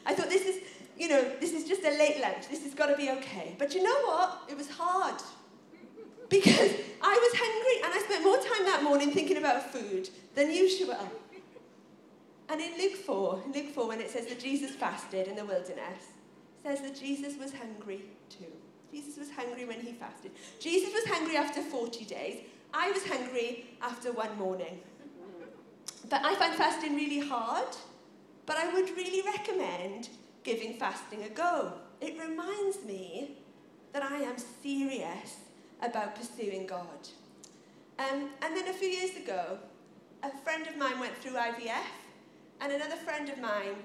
I 0.04 0.14
thought, 0.14 0.28
this 0.28 0.46
is, 0.46 0.62
you 0.98 1.08
know, 1.08 1.24
this 1.40 1.52
is 1.52 1.68
just 1.68 1.82
a 1.84 1.90
late 1.90 2.20
lunch. 2.20 2.48
This 2.48 2.64
has 2.64 2.74
got 2.74 2.86
to 2.86 2.96
be 2.96 3.10
okay. 3.10 3.54
But 3.58 3.74
you 3.74 3.82
know 3.82 4.00
what? 4.02 4.42
It 4.48 4.56
was 4.56 4.68
hard. 4.68 5.20
Because 6.28 6.72
I 7.02 7.14
was 7.14 7.40
hungry 7.40 7.84
and 7.84 7.94
I 7.94 8.02
spent 8.04 8.24
more 8.24 8.36
time 8.36 8.66
that 8.66 8.82
morning 8.82 9.10
thinking 9.10 9.36
about 9.36 9.72
food 9.72 10.10
than 10.34 10.52
usual. 10.52 10.96
And 12.50 12.60
in 12.60 12.76
Luke 12.78 12.96
4, 12.96 13.42
in 13.46 13.52
Luke 13.52 13.72
4, 13.72 13.86
when 13.86 14.00
it 14.00 14.10
says 14.10 14.26
that 14.26 14.40
Jesus 14.40 14.72
fasted 14.72 15.28
in 15.28 15.36
the 15.36 15.44
wilderness, 15.44 16.02
says 16.62 16.80
that 16.80 16.98
Jesus 16.98 17.38
was 17.38 17.52
hungry 17.54 18.02
too. 18.28 18.52
Jesus 18.92 19.16
was 19.16 19.30
hungry 19.30 19.64
when 19.64 19.80
he 19.80 19.92
fasted. 19.92 20.32
Jesus 20.58 20.92
was 20.92 21.04
hungry 21.06 21.36
after 21.36 21.62
40 21.62 22.04
days. 22.06 22.40
I 22.74 22.90
was 22.90 23.06
hungry 23.06 23.66
after 23.80 24.12
one 24.12 24.36
morning. 24.36 24.80
But 26.08 26.24
I 26.24 26.34
find 26.34 26.54
fasting 26.54 26.96
really 26.96 27.20
hard, 27.20 27.68
but 28.46 28.56
I 28.56 28.72
would 28.72 28.90
really 28.96 29.22
recommend 29.22 30.08
giving 30.42 30.74
fasting 30.74 31.22
a 31.22 31.28
go. 31.28 31.74
It 32.00 32.18
reminds 32.18 32.82
me 32.84 33.36
that 33.92 34.02
I 34.02 34.16
am 34.18 34.36
serious 34.62 35.36
about 35.82 36.16
pursuing 36.16 36.66
God. 36.66 37.08
Um, 37.98 38.30
and 38.42 38.56
then 38.56 38.66
a 38.68 38.72
few 38.72 38.88
years 38.88 39.16
ago, 39.16 39.58
a 40.22 40.30
friend 40.38 40.66
of 40.66 40.76
mine 40.76 40.98
went 40.98 41.14
through 41.16 41.32
IVF, 41.32 41.86
and 42.60 42.72
another 42.72 42.96
friend 42.96 43.28
of 43.28 43.38
mine, 43.38 43.76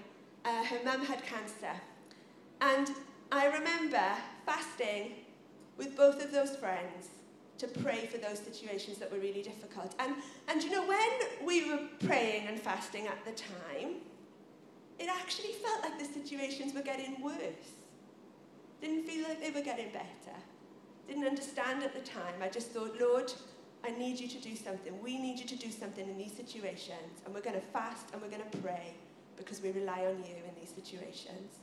uh, 0.43 0.63
her 0.65 0.79
mum 0.83 1.05
had 1.05 1.23
cancer. 1.23 1.73
And 2.61 2.91
I 3.31 3.47
remember 3.47 4.03
fasting 4.45 5.11
with 5.77 5.95
both 5.95 6.23
of 6.23 6.31
those 6.31 6.55
friends 6.55 7.09
to 7.57 7.67
pray 7.67 8.05
for 8.05 8.17
those 8.17 8.39
situations 8.39 8.97
that 8.97 9.11
were 9.11 9.19
really 9.19 9.41
difficult. 9.41 9.95
And, 9.99 10.15
and 10.47 10.61
you 10.63 10.71
know, 10.71 10.85
when 10.85 11.45
we 11.45 11.71
were 11.71 11.79
praying 12.05 12.47
and 12.47 12.59
fasting 12.59 13.07
at 13.07 13.23
the 13.25 13.31
time, 13.31 13.95
it 14.99 15.09
actually 15.09 15.53
felt 15.53 15.81
like 15.81 15.97
the 15.99 16.05
situations 16.05 16.73
were 16.73 16.81
getting 16.81 17.21
worse. 17.21 17.73
Didn't 18.81 19.07
feel 19.07 19.27
like 19.27 19.41
they 19.41 19.51
were 19.51 19.65
getting 19.65 19.89
better. 19.89 20.38
Didn't 21.07 21.25
understand 21.25 21.83
at 21.83 21.93
the 21.93 22.01
time. 22.01 22.35
I 22.41 22.49
just 22.49 22.71
thought, 22.71 22.99
Lord, 22.99 23.31
I 23.85 23.91
need 23.99 24.19
you 24.19 24.27
to 24.27 24.37
do 24.39 24.55
something. 24.55 24.93
We 25.03 25.17
need 25.17 25.39
you 25.39 25.45
to 25.45 25.55
do 25.55 25.69
something 25.69 26.07
in 26.09 26.17
these 26.17 26.33
situations. 26.33 27.21
And 27.23 27.33
we're 27.33 27.41
going 27.41 27.59
to 27.59 27.67
fast 27.67 28.07
and 28.13 28.21
we're 28.21 28.29
going 28.29 28.49
to 28.49 28.57
pray 28.57 28.93
because 29.37 29.61
we 29.61 29.71
rely 29.71 30.05
on 30.05 30.17
you 30.23 30.35
in 30.47 30.55
these 30.59 30.73
situations. 30.73 31.59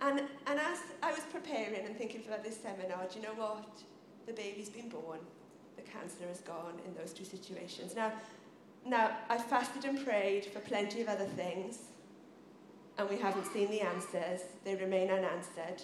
And, 0.00 0.20
and 0.46 0.58
as 0.58 0.78
I 1.02 1.10
was 1.12 1.20
preparing 1.30 1.84
and 1.84 1.96
thinking 1.96 2.22
about 2.26 2.42
this 2.42 2.56
seminar, 2.56 3.06
do 3.12 3.18
you 3.18 3.26
know 3.26 3.34
what? 3.34 3.82
The 4.26 4.32
baby's 4.32 4.70
been 4.70 4.88
born. 4.88 5.18
The 5.76 5.82
cancer 5.82 6.24
is 6.30 6.40
gone 6.40 6.80
in 6.86 6.94
those 6.94 7.12
two 7.12 7.24
situations. 7.24 7.94
Now, 7.94 8.12
now, 8.86 9.10
I 9.28 9.36
fasted 9.36 9.84
and 9.84 10.02
prayed 10.02 10.46
for 10.46 10.60
plenty 10.60 11.02
of 11.02 11.08
other 11.08 11.26
things, 11.26 11.80
and 12.96 13.10
we 13.10 13.16
haven't 13.16 13.46
seen 13.52 13.70
the 13.70 13.82
answers. 13.82 14.40
They 14.64 14.74
remain 14.74 15.10
unanswered. 15.10 15.82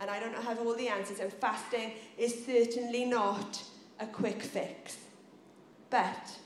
And 0.00 0.08
I 0.08 0.20
don't 0.20 0.34
have 0.34 0.60
all 0.60 0.76
the 0.76 0.86
answers, 0.86 1.18
and 1.18 1.32
fasting 1.32 1.94
is 2.16 2.46
certainly 2.46 3.04
not 3.04 3.60
a 4.00 4.06
quick 4.06 4.42
fix. 4.42 4.98
But 5.90 6.38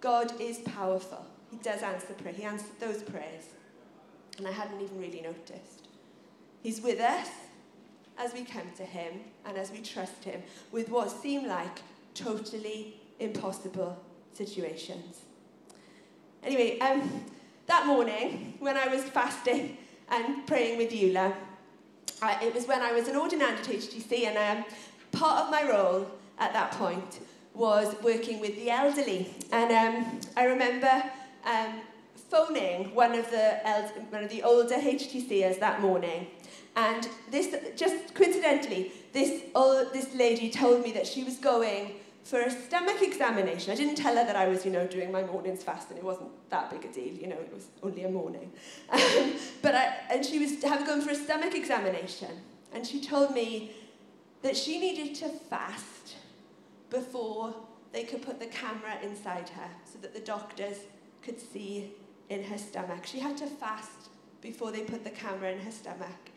God 0.00 0.40
is 0.40 0.58
powerful. 0.58 1.24
He 1.50 1.56
does 1.58 1.82
answer 1.82 2.14
prayer. 2.14 2.34
He 2.34 2.44
answered 2.44 2.80
those 2.80 3.02
prayers. 3.02 3.44
And 4.38 4.46
I 4.46 4.52
hadn't 4.52 4.80
even 4.80 4.98
really 4.98 5.20
noticed. 5.20 5.88
He's 6.62 6.80
with 6.80 7.00
us 7.00 7.28
as 8.18 8.32
we 8.32 8.44
come 8.44 8.70
to 8.76 8.84
Him 8.84 9.20
and 9.44 9.56
as 9.56 9.70
we 9.70 9.80
trust 9.80 10.24
Him 10.24 10.42
with 10.70 10.88
what 10.88 11.10
seem 11.10 11.46
like 11.46 11.80
totally 12.14 12.94
impossible 13.18 13.98
situations. 14.32 15.20
Anyway, 16.42 16.78
um, 16.80 17.24
that 17.66 17.86
morning 17.86 18.54
when 18.58 18.76
I 18.76 18.88
was 18.88 19.02
fasting 19.02 19.76
and 20.08 20.46
praying 20.46 20.78
with 20.78 20.90
Eula, 20.90 21.34
it 22.42 22.54
was 22.54 22.66
when 22.66 22.80
I 22.80 22.92
was 22.92 23.08
an 23.08 23.16
ordinand 23.16 23.58
at 23.58 23.64
HTC, 23.64 24.26
and 24.26 24.58
um, 24.58 24.64
part 25.10 25.44
of 25.44 25.50
my 25.50 25.68
role 25.68 26.06
at 26.38 26.52
that 26.52 26.72
point 26.72 27.20
was 27.54 27.94
working 28.02 28.40
with 28.40 28.56
the 28.56 28.70
elderly. 28.70 29.34
And 29.52 29.70
um, 29.72 30.20
I 30.36 30.44
remember 30.44 31.02
um, 31.44 31.80
phoning 32.30 32.94
one 32.94 33.14
of 33.14 33.30
the 33.30 33.66
eld- 33.66 33.92
one 34.10 34.24
of 34.24 34.30
the 34.30 34.42
older 34.42 34.76
HTCers 34.76 35.60
that 35.60 35.80
morning, 35.80 36.28
and 36.76 37.08
this 37.30 37.54
just 37.76 38.14
coincidentally, 38.14 38.92
this 39.12 39.42
old, 39.54 39.92
this 39.92 40.14
lady 40.14 40.50
told 40.50 40.82
me 40.82 40.92
that 40.92 41.06
she 41.06 41.24
was 41.24 41.36
going 41.36 41.92
for 42.24 42.40
a 42.40 42.50
stomach 42.50 43.02
examination. 43.02 43.72
I 43.72 43.76
didn't 43.76 43.96
tell 43.96 44.16
her 44.16 44.24
that 44.24 44.36
I 44.36 44.46
was, 44.48 44.64
you 44.64 44.70
know, 44.70 44.86
doing 44.86 45.10
my 45.10 45.24
mornings 45.24 45.62
fast, 45.62 45.90
and 45.90 45.98
it 45.98 46.04
wasn't 46.04 46.30
that 46.50 46.70
big 46.70 46.84
a 46.84 46.92
deal, 46.92 47.12
you 47.14 47.26
know, 47.26 47.36
it 47.36 47.52
was 47.52 47.66
only 47.82 48.04
a 48.04 48.10
morning. 48.10 48.52
Um, 48.92 49.32
but 49.62 49.74
I, 49.74 49.94
and 50.10 50.24
she 50.24 50.38
was 50.38 50.62
having 50.62 50.86
going 50.86 51.02
for 51.02 51.10
a 51.10 51.14
stomach 51.14 51.54
examination, 51.54 52.30
and 52.72 52.86
she 52.86 53.00
told 53.00 53.34
me 53.34 53.72
that 54.42 54.56
she 54.56 54.78
needed 54.78 55.14
to 55.16 55.28
fast 55.28 56.16
before 56.92 57.54
they 57.92 58.04
could 58.04 58.22
put 58.22 58.38
the 58.38 58.46
camera 58.46 58.96
inside 59.02 59.48
her, 59.48 59.68
so 59.90 59.98
that 60.00 60.14
the 60.14 60.20
doctors 60.20 60.76
could 61.22 61.40
see 61.40 61.92
in 62.28 62.44
her 62.44 62.58
stomach. 62.58 63.04
She 63.06 63.18
had 63.18 63.36
to 63.38 63.46
fast 63.46 64.10
before 64.40 64.70
they 64.70 64.82
put 64.82 65.02
the 65.02 65.10
camera 65.10 65.50
in 65.50 65.60
her 65.60 65.70
stomach. 65.70 66.30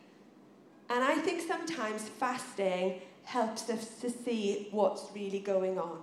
And 0.89 1.03
I 1.03 1.15
think 1.15 1.41
sometimes 1.41 2.09
fasting 2.09 3.01
helps 3.23 3.69
us 3.69 3.99
to 4.01 4.09
see 4.09 4.67
what's 4.71 5.05
really 5.13 5.39
going 5.39 5.79
on. 5.79 5.99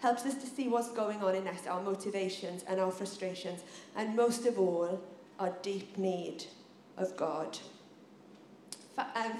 Helps 0.00 0.26
us 0.26 0.34
to 0.34 0.46
see 0.46 0.68
what's 0.68 0.90
going 0.90 1.22
on 1.22 1.34
in 1.34 1.46
us, 1.46 1.66
our 1.66 1.82
motivations 1.82 2.64
and 2.68 2.80
our 2.80 2.90
frustrations, 2.90 3.62
and 3.96 4.14
most 4.14 4.46
of 4.46 4.58
all, 4.58 5.00
our 5.38 5.52
deep 5.62 5.96
need 5.96 6.44
of 6.96 7.16
God. 7.16 7.58
Fa- 8.94 9.08
um, 9.14 9.38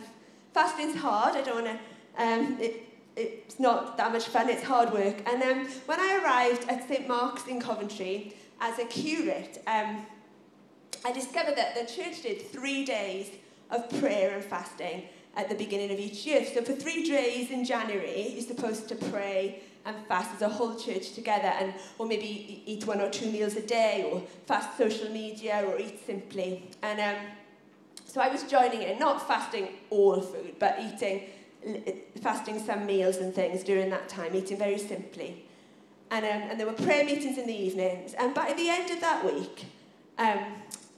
fasting's 0.54 0.96
hard. 0.96 1.36
I 1.36 1.42
don't 1.42 1.64
want 1.64 1.78
to. 1.78 2.22
Um, 2.22 2.58
it's 3.16 3.58
not 3.58 3.96
that 3.96 4.12
much 4.12 4.26
fun. 4.26 4.48
It's 4.48 4.62
hard 4.62 4.92
work. 4.92 5.16
And 5.26 5.42
um, 5.42 5.66
when 5.86 5.98
I 5.98 6.20
arrived 6.22 6.68
at 6.68 6.86
St 6.86 7.08
Mark's 7.08 7.46
in 7.46 7.60
Coventry 7.60 8.34
as 8.60 8.78
a 8.78 8.84
curate, 8.84 9.62
um, 9.66 10.06
I 11.04 11.12
discovered 11.12 11.56
that 11.56 11.74
the 11.74 11.90
church 11.90 12.22
did 12.22 12.42
three 12.42 12.84
days 12.84 13.30
of 13.70 13.88
prayer 14.00 14.34
and 14.34 14.44
fasting 14.44 15.04
at 15.36 15.48
the 15.48 15.54
beginning 15.54 15.90
of 15.92 15.98
each 15.98 16.26
year. 16.26 16.44
So 16.44 16.62
for 16.62 16.72
three 16.72 17.04
days 17.04 17.50
in 17.50 17.64
January, 17.64 18.32
you're 18.34 18.42
supposed 18.42 18.88
to 18.88 18.96
pray 18.96 19.62
and 19.84 19.96
fast 20.08 20.34
as 20.34 20.42
a 20.42 20.48
whole 20.48 20.74
church 20.74 21.12
together, 21.12 21.46
and 21.46 21.72
or 21.98 22.06
maybe 22.06 22.62
eat 22.66 22.86
one 22.86 23.00
or 23.00 23.08
two 23.08 23.30
meals 23.30 23.54
a 23.54 23.62
day, 23.62 24.10
or 24.10 24.20
fast 24.46 24.76
social 24.76 25.08
media, 25.10 25.64
or 25.64 25.78
eat 25.78 26.04
simply. 26.04 26.68
And 26.82 26.98
um, 26.98 27.22
so 28.04 28.20
I 28.20 28.28
was 28.28 28.42
joining 28.44 28.82
in, 28.82 28.98
not 28.98 29.28
fasting 29.28 29.68
all 29.90 30.20
food, 30.20 30.56
but 30.58 30.78
eating, 30.80 31.22
fasting 32.20 32.58
some 32.64 32.86
meals 32.86 33.16
and 33.16 33.34
things 33.34 33.62
during 33.62 33.90
that 33.90 34.08
time, 34.08 34.34
eating 34.34 34.58
very 34.58 34.78
simply. 34.78 35.44
And, 36.10 36.24
um, 36.24 36.50
and 36.50 36.60
there 36.60 36.66
were 36.66 36.72
prayer 36.72 37.04
meetings 37.04 37.38
in 37.38 37.46
the 37.46 37.56
evenings. 37.56 38.14
And 38.14 38.34
by 38.34 38.52
the 38.52 38.68
end 38.68 38.90
of 38.90 39.00
that 39.00 39.24
week, 39.24 39.66
um, 40.18 40.38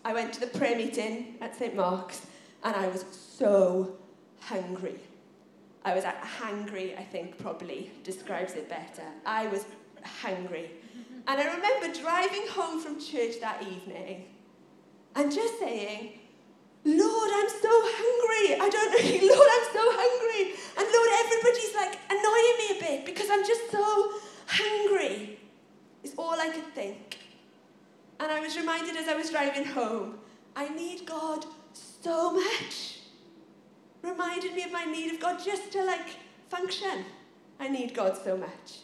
I 0.04 0.12
went 0.12 0.33
to 0.35 0.40
the 0.40 0.46
prayer 0.46 0.76
meeting 0.76 1.37
at 1.40 1.57
St. 1.57 1.74
Mark's, 1.74 2.26
and 2.62 2.74
I 2.76 2.88
was 2.88 3.04
so 3.11 3.96
hungry. 4.40 4.98
I 5.85 5.94
was 5.94 6.04
uh, 6.04 6.12
hangry, 6.40 6.98
I 6.98 7.02
think 7.02 7.38
probably 7.38 7.90
describes 8.04 8.54
it 8.54 8.68
better. 8.68 9.04
I 9.24 9.46
was 9.46 9.64
hungry. 10.04 10.70
And 11.26 11.40
I 11.40 11.54
remember 11.54 11.98
driving 11.98 12.46
home 12.48 12.81
from 12.81 13.00
church 13.00 13.40
that 13.40 13.62
evening 13.62 14.24
and 15.14 15.33
just 15.33 15.59
saying, 15.59 16.17
Lord, 16.84 17.30
I'm 17.32 17.48
so 17.48 17.68
hungry. 17.70 18.60
I 18.60 18.68
don't 18.68 18.90
know, 18.92 19.26
Lord, 19.34 19.48
I'm 19.52 19.68
so 19.72 19.84
hungry. 19.98 20.54
And 20.78 20.86
Lord, 20.94 21.10
everybody's 21.24 21.74
like 21.74 21.98
annoying 22.08 22.56
me 22.58 22.68
a 22.76 22.80
bit 22.80 23.06
because 23.06 23.28
I'm 23.30 23.44
just 23.46 23.70
so 23.70 24.12
hungry. 24.46 25.38
Is 26.02 26.14
all 26.16 26.40
I 26.40 26.50
could 26.50 26.74
think. 26.74 27.18
And 28.20 28.30
I 28.30 28.40
was 28.40 28.56
reminded 28.56 28.96
as 28.96 29.08
I 29.08 29.14
was 29.14 29.30
driving 29.30 29.64
home, 29.64 30.18
I 30.56 30.68
need 30.68 31.06
God 31.06 31.44
so 31.72 32.32
much. 32.32 33.00
Reminded 34.02 34.54
me 34.54 34.62
of 34.62 34.72
my 34.72 34.84
need 34.84 35.12
of 35.12 35.20
God 35.20 35.40
just 35.44 35.72
to 35.72 35.84
like 35.84 36.16
function. 36.48 37.04
I 37.60 37.68
need 37.68 37.94
God 37.94 38.16
so 38.16 38.36
much. 38.36 38.78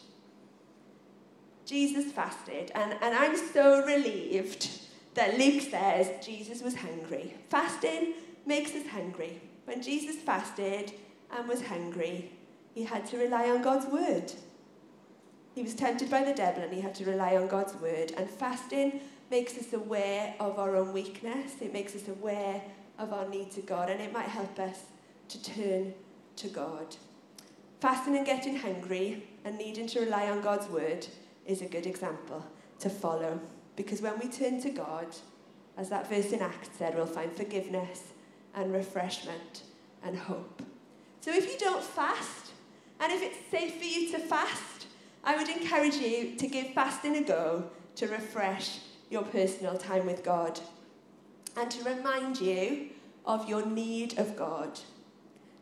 Jesus 1.65 2.11
fasted, 2.11 2.71
and, 2.75 2.93
and 3.01 3.15
I'm 3.15 3.35
so 3.35 3.83
relieved 3.85 4.69
that 5.15 5.37
Luke 5.37 5.61
says 5.61 6.23
Jesus 6.23 6.61
was 6.61 6.75
hungry. 6.75 7.33
Fasting 7.49 8.13
makes 8.45 8.75
us 8.75 8.87
hungry. 8.87 9.41
When 9.65 9.81
Jesus 9.81 10.17
fasted 10.17 10.93
and 11.35 11.47
was 11.47 11.63
hungry, 11.63 12.31
he 12.73 12.83
had 12.83 13.05
to 13.07 13.17
rely 13.17 13.49
on 13.49 13.61
God's 13.61 13.87
word. 13.87 14.31
He 15.55 15.63
was 15.63 15.73
tempted 15.73 16.09
by 16.11 16.23
the 16.23 16.33
devil 16.33 16.63
and 16.63 16.73
he 16.73 16.81
had 16.81 16.93
to 16.95 17.05
rely 17.05 17.37
on 17.37 17.47
God's 17.47 17.73
word. 17.75 18.11
And 18.17 18.29
fasting 18.29 18.99
makes 19.31 19.57
us 19.57 19.73
aware 19.73 20.35
of 20.39 20.59
our 20.59 20.75
own 20.75 20.93
weakness, 20.93 21.53
it 21.61 21.73
makes 21.73 21.95
us 21.95 22.07
aware 22.07 22.61
of 22.99 23.11
our 23.11 23.27
need 23.27 23.51
to 23.51 23.61
God, 23.61 23.89
and 23.89 23.99
it 23.99 24.13
might 24.13 24.27
help 24.27 24.59
us 24.59 24.83
to 25.29 25.41
turn 25.41 25.93
to 26.35 26.47
God. 26.49 26.95
Fasting 27.81 28.17
and 28.17 28.25
getting 28.25 28.55
hungry 28.55 29.23
and 29.43 29.57
needing 29.57 29.87
to 29.87 30.01
rely 30.01 30.29
on 30.29 30.41
God's 30.41 30.67
word 30.69 31.07
is 31.45 31.61
a 31.61 31.65
good 31.65 31.85
example 31.85 32.45
to 32.79 32.89
follow. 32.89 33.39
Because 33.75 34.01
when 34.01 34.17
we 34.19 34.29
turn 34.29 34.61
to 34.61 34.69
God, 34.69 35.07
as 35.77 35.89
that 35.89 36.09
verse 36.09 36.31
in 36.31 36.41
Acts 36.41 36.69
said, 36.77 36.95
we'll 36.95 37.05
find 37.05 37.31
forgiveness 37.31 38.13
and 38.53 38.73
refreshment 38.73 39.63
and 40.03 40.17
hope. 40.17 40.61
So 41.21 41.31
if 41.31 41.51
you 41.51 41.57
don't 41.57 41.83
fast, 41.83 42.51
and 42.99 43.11
if 43.11 43.21
it's 43.21 43.51
safe 43.51 43.77
for 43.77 43.83
you 43.83 44.11
to 44.11 44.19
fast, 44.19 44.87
I 45.23 45.35
would 45.35 45.49
encourage 45.49 45.95
you 45.95 46.35
to 46.35 46.47
give 46.47 46.73
fasting 46.73 47.17
a 47.17 47.21
go 47.21 47.65
to 47.95 48.07
refresh 48.07 48.79
your 49.09 49.23
personal 49.23 49.77
time 49.77 50.05
with 50.05 50.23
God 50.23 50.59
and 51.57 51.69
to 51.71 51.83
remind 51.83 52.39
you 52.39 52.89
of 53.25 53.49
your 53.49 53.65
need 53.65 54.17
of 54.19 54.35
God. 54.35 54.79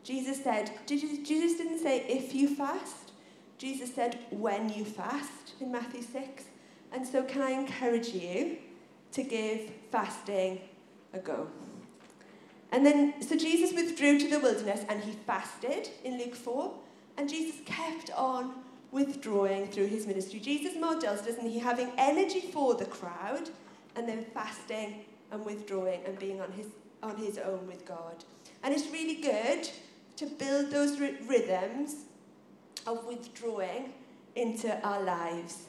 Jesus 0.02 0.42
said, 0.42 0.70
Jesus 0.86 1.56
didn't 1.56 1.78
say 1.78 2.04
if 2.06 2.34
you 2.34 2.54
fast, 2.54 3.12
Jesus 3.56 3.94
said 3.94 4.18
when 4.30 4.68
you 4.68 4.84
fast 4.84 5.54
in 5.60 5.72
Matthew 5.72 6.02
6. 6.02 6.44
And 6.94 7.06
so, 7.06 7.22
can 7.24 7.42
I 7.42 7.50
encourage 7.50 8.08
you 8.08 8.56
to 9.12 9.22
give 9.22 9.70
fasting 9.90 10.60
a 11.12 11.18
go? 11.18 11.48
And 12.70 12.86
then, 12.86 13.20
so 13.20 13.36
Jesus 13.36 13.72
withdrew 13.72 14.18
to 14.20 14.28
the 14.28 14.38
wilderness 14.38 14.84
and 14.88 15.02
he 15.02 15.12
fasted 15.12 15.90
in 16.04 16.18
Luke 16.18 16.34
4, 16.34 16.72
and 17.16 17.28
Jesus 17.28 17.56
kept 17.66 18.10
on 18.12 18.54
withdrawing 18.90 19.66
through 19.66 19.86
his 19.86 20.06
ministry. 20.06 20.38
Jesus 20.38 20.76
models, 20.78 21.22
doesn't 21.22 21.46
he, 21.46 21.58
having 21.58 21.90
energy 21.98 22.40
for 22.40 22.74
the 22.74 22.84
crowd 22.84 23.50
and 23.96 24.08
then 24.08 24.24
fasting 24.32 25.04
and 25.32 25.44
withdrawing 25.44 26.00
and 26.06 26.18
being 26.18 26.40
on 26.40 26.52
his, 26.52 26.66
on 27.02 27.16
his 27.16 27.38
own 27.38 27.66
with 27.66 27.84
God. 27.86 28.24
And 28.62 28.72
it's 28.72 28.90
really 28.90 29.20
good 29.20 29.68
to 30.16 30.26
build 30.26 30.70
those 30.70 31.00
ry- 31.00 31.14
rhythms 31.26 32.04
of 32.86 33.04
withdrawing 33.04 33.92
into 34.36 34.80
our 34.86 35.02
lives, 35.02 35.66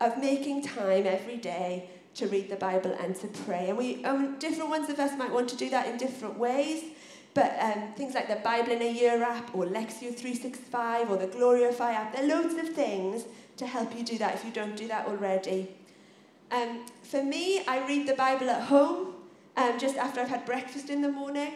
of 0.00 0.18
making 0.18 0.62
time 0.62 1.06
every 1.06 1.36
day 1.36 1.88
to 2.14 2.26
read 2.26 2.48
the 2.48 2.56
Bible 2.56 2.96
and 3.00 3.14
to 3.16 3.26
pray. 3.28 3.68
And 3.68 3.78
we, 3.78 4.04
um, 4.04 4.38
different 4.38 4.70
ones 4.70 4.90
of 4.90 4.98
us 4.98 5.16
might 5.16 5.32
want 5.32 5.48
to 5.50 5.56
do 5.56 5.70
that 5.70 5.86
in 5.86 5.96
different 5.96 6.38
ways. 6.38 6.84
But 7.34 7.56
um, 7.60 7.92
things 7.96 8.14
like 8.14 8.28
the 8.28 8.36
Bible 8.36 8.72
in 8.72 8.82
a 8.82 8.92
Year 8.92 9.22
app 9.22 9.54
or 9.54 9.64
Lectio 9.64 10.14
365 10.14 11.10
or 11.10 11.16
the 11.16 11.26
Glorify 11.26 11.92
app, 11.92 12.14
there 12.14 12.24
are 12.24 12.42
loads 12.42 12.54
of 12.54 12.74
things 12.74 13.24
to 13.58 13.66
help 13.66 13.96
you 13.96 14.04
do 14.04 14.18
that 14.18 14.34
if 14.34 14.44
you 14.44 14.50
don't 14.50 14.76
do 14.76 14.88
that 14.88 15.06
already. 15.06 15.68
Um, 16.50 16.86
for 17.02 17.22
me, 17.22 17.64
I 17.66 17.86
read 17.86 18.08
the 18.08 18.14
Bible 18.14 18.48
at 18.50 18.62
home 18.62 19.14
um, 19.56 19.78
just 19.78 19.96
after 19.96 20.20
I've 20.20 20.28
had 20.28 20.46
breakfast 20.46 20.88
in 20.88 21.02
the 21.02 21.10
morning. 21.10 21.52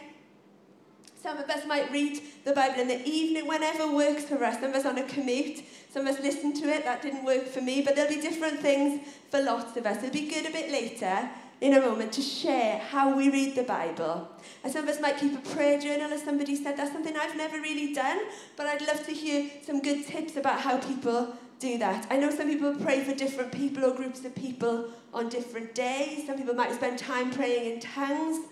Some 1.23 1.39
of 1.39 1.49
us 1.49 1.65
might 1.67 1.93
read 1.93 2.21
the 2.45 2.53
Bible 2.53 2.81
in 2.81 2.89
the 2.89 3.07
evening, 3.09 3.47
whenever 3.47 3.87
works 3.95 4.25
for 4.25 4.43
us. 4.43 4.59
Some 4.59 4.71
of 4.71 4.75
us 4.75 4.85
on 4.85 4.99
a 4.99 5.05
commute, 5.05 5.63
some 5.93 6.05
of 6.05 6.17
us 6.17 6.21
listen 6.21 6.53
to 6.55 6.69
it. 6.69 6.83
That 6.83 7.01
didn't 7.01 7.25
work 7.25 7.47
for 7.47 7.61
me, 7.61 7.81
but 7.81 7.95
there'll 7.95 8.13
be 8.13 8.21
different 8.21 8.59
things 8.59 9.07
for 9.31 9.41
lots 9.41 9.77
of 9.77 9.87
us. 9.87 9.99
It'll 9.99 10.11
be 10.11 10.29
good 10.29 10.47
a 10.47 10.51
bit 10.51 10.73
later 10.73 11.31
in 11.61 11.75
a 11.75 11.81
moment 11.81 12.13
to 12.15 12.23
share 12.23 12.79
how 12.79 13.17
we 13.17 13.31
read 13.31 13.55
the 13.55 13.63
Bible. 13.63 14.29
And 14.65 14.73
some 14.73 14.83
of 14.83 14.89
us 14.89 15.01
might 15.01 15.17
keep 15.17 15.39
a 15.39 15.51
prayer 15.51 15.81
journal, 15.81 16.13
as 16.13 16.25
somebody 16.25 16.57
said. 16.57 16.77
That's 16.77 16.91
something 16.91 17.17
I've 17.17 17.37
never 17.37 17.61
really 17.61 17.95
done, 17.95 18.19
but 18.57 18.67
I'd 18.67 18.85
love 18.85 19.07
to 19.07 19.13
hear 19.13 19.49
some 19.65 19.81
good 19.81 20.05
tips 20.05 20.37
about 20.37 20.61
how 20.61 20.79
people 20.79 21.37
do 21.61 21.79
that. 21.79 22.05
I 22.11 22.17
know 22.17 22.31
some 22.31 22.49
people 22.49 22.75
pray 22.75 23.05
for 23.05 23.15
different 23.15 23.53
people 23.53 23.85
or 23.85 23.95
groups 23.95 24.25
of 24.25 24.35
people 24.35 24.89
on 25.15 25.29
different 25.29 25.77
days. 25.77 26.27
Some 26.27 26.37
people 26.37 26.55
might 26.55 26.75
spend 26.75 26.99
time 26.99 27.31
praying 27.31 27.75
in 27.75 27.81
tongues. 27.81 28.45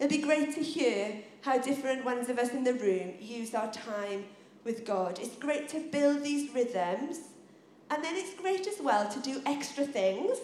It'd 0.00 0.10
be 0.10 0.18
great 0.18 0.52
to 0.56 0.60
hear 0.60 1.22
how 1.46 1.56
different 1.56 2.04
ones 2.04 2.28
of 2.28 2.38
us 2.38 2.50
in 2.50 2.64
the 2.64 2.74
room 2.74 3.14
use 3.20 3.54
our 3.54 3.72
time 3.72 4.24
with 4.64 4.84
God. 4.84 5.20
It's 5.22 5.36
great 5.36 5.68
to 5.68 5.78
build 5.78 6.24
these 6.24 6.52
rhythms, 6.52 7.20
and 7.88 8.02
then 8.02 8.16
it's 8.16 8.34
great 8.34 8.66
as 8.66 8.80
well 8.80 9.08
to 9.08 9.20
do 9.20 9.40
extra 9.46 9.84
things 9.84 10.38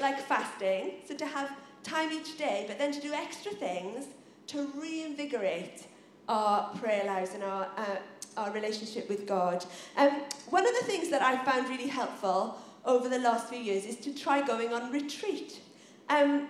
like 0.00 0.18
fasting, 0.18 0.92
so 1.06 1.14
to 1.14 1.26
have 1.26 1.50
time 1.82 2.10
each 2.12 2.38
day, 2.38 2.64
but 2.66 2.78
then 2.78 2.92
to 2.92 3.00
do 3.00 3.12
extra 3.12 3.52
things 3.52 4.06
to 4.46 4.72
reinvigorate 4.74 5.86
our 6.30 6.70
prayer 6.76 7.04
lives 7.04 7.34
and 7.34 7.44
our, 7.44 7.68
uh, 7.76 7.96
our 8.38 8.50
relationship 8.52 9.06
with 9.06 9.26
God. 9.26 9.66
Um, 9.98 10.22
one 10.48 10.66
of 10.66 10.74
the 10.80 10.86
things 10.86 11.10
that 11.10 11.20
I 11.20 11.36
found 11.44 11.68
really 11.68 11.88
helpful 11.88 12.58
over 12.86 13.10
the 13.10 13.18
last 13.18 13.50
few 13.50 13.58
years 13.58 13.84
is 13.84 13.96
to 13.96 14.14
try 14.14 14.40
going 14.40 14.72
on 14.72 14.90
retreat. 14.90 15.60
Um, 16.08 16.48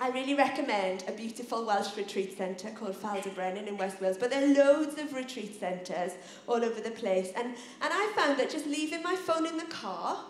I 0.00 0.10
really 0.10 0.34
recommend 0.34 1.04
a 1.06 1.12
beautiful 1.12 1.64
Welsh 1.64 1.96
retreat 1.96 2.36
centre 2.36 2.70
called 2.70 2.94
Ffald-y-Brenin 2.94 3.66
in 3.68 3.76
West 3.76 4.00
Wales, 4.00 4.16
but 4.18 4.30
there 4.30 4.42
are 4.42 4.54
loads 4.54 4.98
of 4.98 5.12
retreat 5.12 5.58
centres 5.60 6.12
all 6.48 6.64
over 6.64 6.80
the 6.80 6.90
place. 6.90 7.30
And, 7.36 7.46
and 7.46 7.56
I 7.80 8.12
found 8.16 8.38
that 8.40 8.50
just 8.50 8.66
leaving 8.66 9.02
my 9.02 9.14
phone 9.14 9.46
in 9.46 9.56
the 9.56 9.64
car 9.64 10.24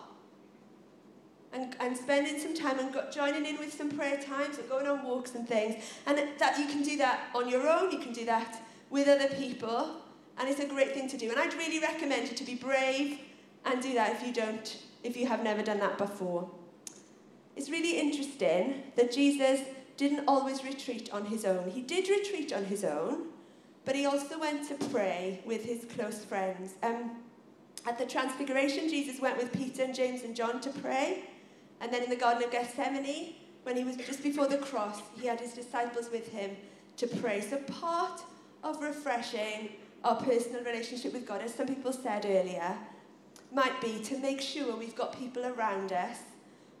and, 1.53 1.75
and 1.79 1.95
spending 1.95 2.39
some 2.39 2.53
time 2.53 2.79
and 2.79 2.93
go, 2.93 3.09
joining 3.11 3.45
in 3.45 3.57
with 3.57 3.73
some 3.73 3.89
prayer 3.89 4.21
times 4.21 4.57
and 4.57 4.67
going 4.69 4.87
on 4.87 5.03
walks 5.03 5.35
and 5.35 5.47
things, 5.47 5.83
and 6.05 6.17
that 6.37 6.59
you 6.59 6.67
can 6.67 6.83
do 6.83 6.97
that 6.97 7.29
on 7.33 7.49
your 7.49 7.67
own, 7.67 7.91
you 7.91 7.99
can 7.99 8.13
do 8.13 8.25
that 8.25 8.61
with 8.89 9.07
other 9.07 9.27
people, 9.35 9.97
and 10.37 10.49
it's 10.49 10.59
a 10.59 10.67
great 10.67 10.93
thing 10.93 11.07
to 11.09 11.17
do. 11.17 11.29
And 11.29 11.39
I'd 11.39 11.53
really 11.55 11.79
recommend 11.79 12.29
you 12.29 12.35
to 12.35 12.43
be 12.43 12.55
brave 12.55 13.19
and 13.65 13.81
do 13.81 13.93
that 13.93 14.13
if 14.13 14.27
you 14.27 14.33
don't, 14.33 14.77
if 15.03 15.15
you 15.15 15.27
have 15.27 15.43
never 15.43 15.63
done 15.63 15.79
that 15.79 15.97
before. 15.97 16.49
It's 17.55 17.69
really 17.69 17.99
interesting 17.99 18.83
that 18.95 19.11
Jesus 19.11 19.61
didn't 19.97 20.25
always 20.27 20.63
retreat 20.63 21.09
on 21.13 21.25
his 21.25 21.45
own. 21.45 21.69
He 21.69 21.81
did 21.81 22.09
retreat 22.09 22.51
on 22.51 22.65
his 22.65 22.83
own, 22.83 23.27
but 23.85 23.95
he 23.95 24.05
also 24.05 24.39
went 24.39 24.67
to 24.69 24.89
pray 24.89 25.41
with 25.45 25.63
his 25.63 25.85
close 25.95 26.25
friends. 26.25 26.73
Um, 26.81 27.11
at 27.85 27.99
the 27.99 28.05
Transfiguration, 28.05 28.89
Jesus 28.89 29.19
went 29.19 29.37
with 29.37 29.51
Peter 29.53 29.83
and 29.83 29.93
James 29.93 30.23
and 30.23 30.35
John 30.35 30.61
to 30.61 30.69
pray. 30.69 31.25
And 31.81 31.91
then 31.93 32.03
in 32.03 32.09
the 32.09 32.15
Garden 32.15 32.43
of 32.43 32.51
Gethsemane, 32.51 33.35
when 33.63 33.75
he 33.75 33.83
was 33.83 33.97
just 33.97 34.23
before 34.23 34.47
the 34.47 34.57
cross, 34.57 35.01
he 35.19 35.27
had 35.27 35.39
his 35.39 35.53
disciples 35.53 36.09
with 36.11 36.29
him 36.31 36.55
to 36.97 37.07
pray. 37.07 37.41
So 37.41 37.57
part 37.57 38.21
of 38.63 38.81
refreshing 38.81 39.69
our 40.03 40.15
personal 40.15 40.63
relationship 40.63 41.13
with 41.13 41.27
God, 41.27 41.41
as 41.41 41.53
some 41.53 41.67
people 41.67 41.93
said 41.93 42.25
earlier, 42.25 42.77
might 43.51 43.79
be 43.81 43.99
to 44.03 44.17
make 44.17 44.41
sure 44.41 44.75
we've 44.75 44.95
got 44.95 45.17
people 45.17 45.45
around 45.45 45.91
us 45.91 46.19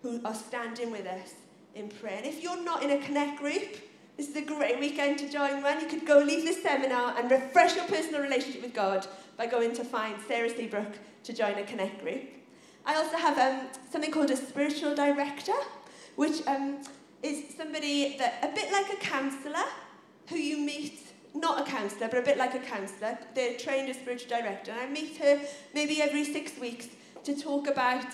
who 0.03 0.19
are 0.25 0.35
standing 0.35 0.91
with 0.91 1.07
us 1.07 1.33
in 1.73 1.87
prayer. 1.87 2.17
And 2.17 2.25
if 2.25 2.43
you're 2.43 2.63
not 2.63 2.83
in 2.83 2.91
a 2.91 2.99
connect 2.99 3.39
group, 3.39 3.77
this 4.17 4.29
is 4.29 4.35
a 4.35 4.41
great 4.41 4.79
weekend 4.79 5.17
to 5.19 5.29
join 5.29 5.63
one. 5.63 5.79
You 5.79 5.87
could 5.87 6.05
go 6.05 6.19
leave 6.19 6.43
this 6.43 6.61
seminar 6.61 7.17
and 7.17 7.31
refresh 7.31 7.75
your 7.75 7.85
personal 7.85 8.21
relationship 8.21 8.61
with 8.61 8.73
God 8.73 9.07
by 9.37 9.47
going 9.47 9.73
to 9.73 9.83
find 9.83 10.15
Sarah 10.27 10.49
Seabrook 10.49 10.99
to 11.23 11.33
join 11.33 11.57
a 11.57 11.63
connect 11.63 12.03
group. 12.03 12.21
I 12.85 12.95
also 12.95 13.17
have 13.17 13.39
um, 13.39 13.67
something 13.89 14.11
called 14.11 14.29
a 14.29 14.35
spiritual 14.35 14.93
director, 14.93 15.55
which 16.15 16.45
um, 16.47 16.81
is 17.23 17.55
somebody 17.55 18.17
that, 18.17 18.39
a 18.43 18.53
bit 18.53 18.71
like 18.71 18.91
a 18.91 18.97
counsellor, 18.97 19.65
who 20.27 20.35
you 20.35 20.57
meet, 20.57 20.99
not 21.33 21.65
a 21.65 21.71
counsellor, 21.71 22.09
but 22.09 22.19
a 22.19 22.23
bit 22.23 22.37
like 22.37 22.53
a 22.53 22.59
counsellor. 22.59 23.17
They're 23.33 23.57
trained 23.57 23.89
as 23.89 23.95
spiritual 23.95 24.29
director. 24.29 24.71
And 24.71 24.81
I 24.81 24.87
meet 24.87 25.17
her 25.17 25.39
maybe 25.73 26.01
every 26.01 26.25
six 26.25 26.57
weeks 26.59 26.89
to 27.23 27.33
talk 27.35 27.67
about 27.67 28.05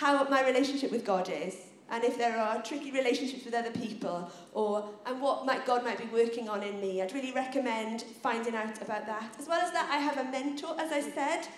how 0.00 0.24
my 0.28 0.42
relationship 0.46 0.90
with 0.90 1.04
God 1.04 1.28
is 1.28 1.54
and 1.90 2.04
if 2.04 2.16
there 2.16 2.38
are 2.38 2.62
tricky 2.62 2.90
relationships 2.90 3.44
with 3.44 3.52
other 3.52 3.72
people, 3.72 4.30
or 4.54 4.88
and 5.06 5.20
what 5.20 5.44
might 5.44 5.66
God 5.66 5.84
might 5.84 5.98
be 5.98 6.04
working 6.06 6.48
on 6.48 6.62
in 6.62 6.80
me. 6.80 7.02
I'd 7.02 7.12
really 7.12 7.32
recommend 7.32 8.02
finding 8.22 8.54
out 8.54 8.80
about 8.80 9.06
that. 9.06 9.34
As 9.40 9.48
well 9.48 9.60
as 9.60 9.72
that, 9.72 9.90
I 9.90 9.98
have 9.98 10.16
a 10.18 10.30
mentor, 10.30 10.76
as 10.78 10.92
I 10.92 11.00
said, 11.00 11.48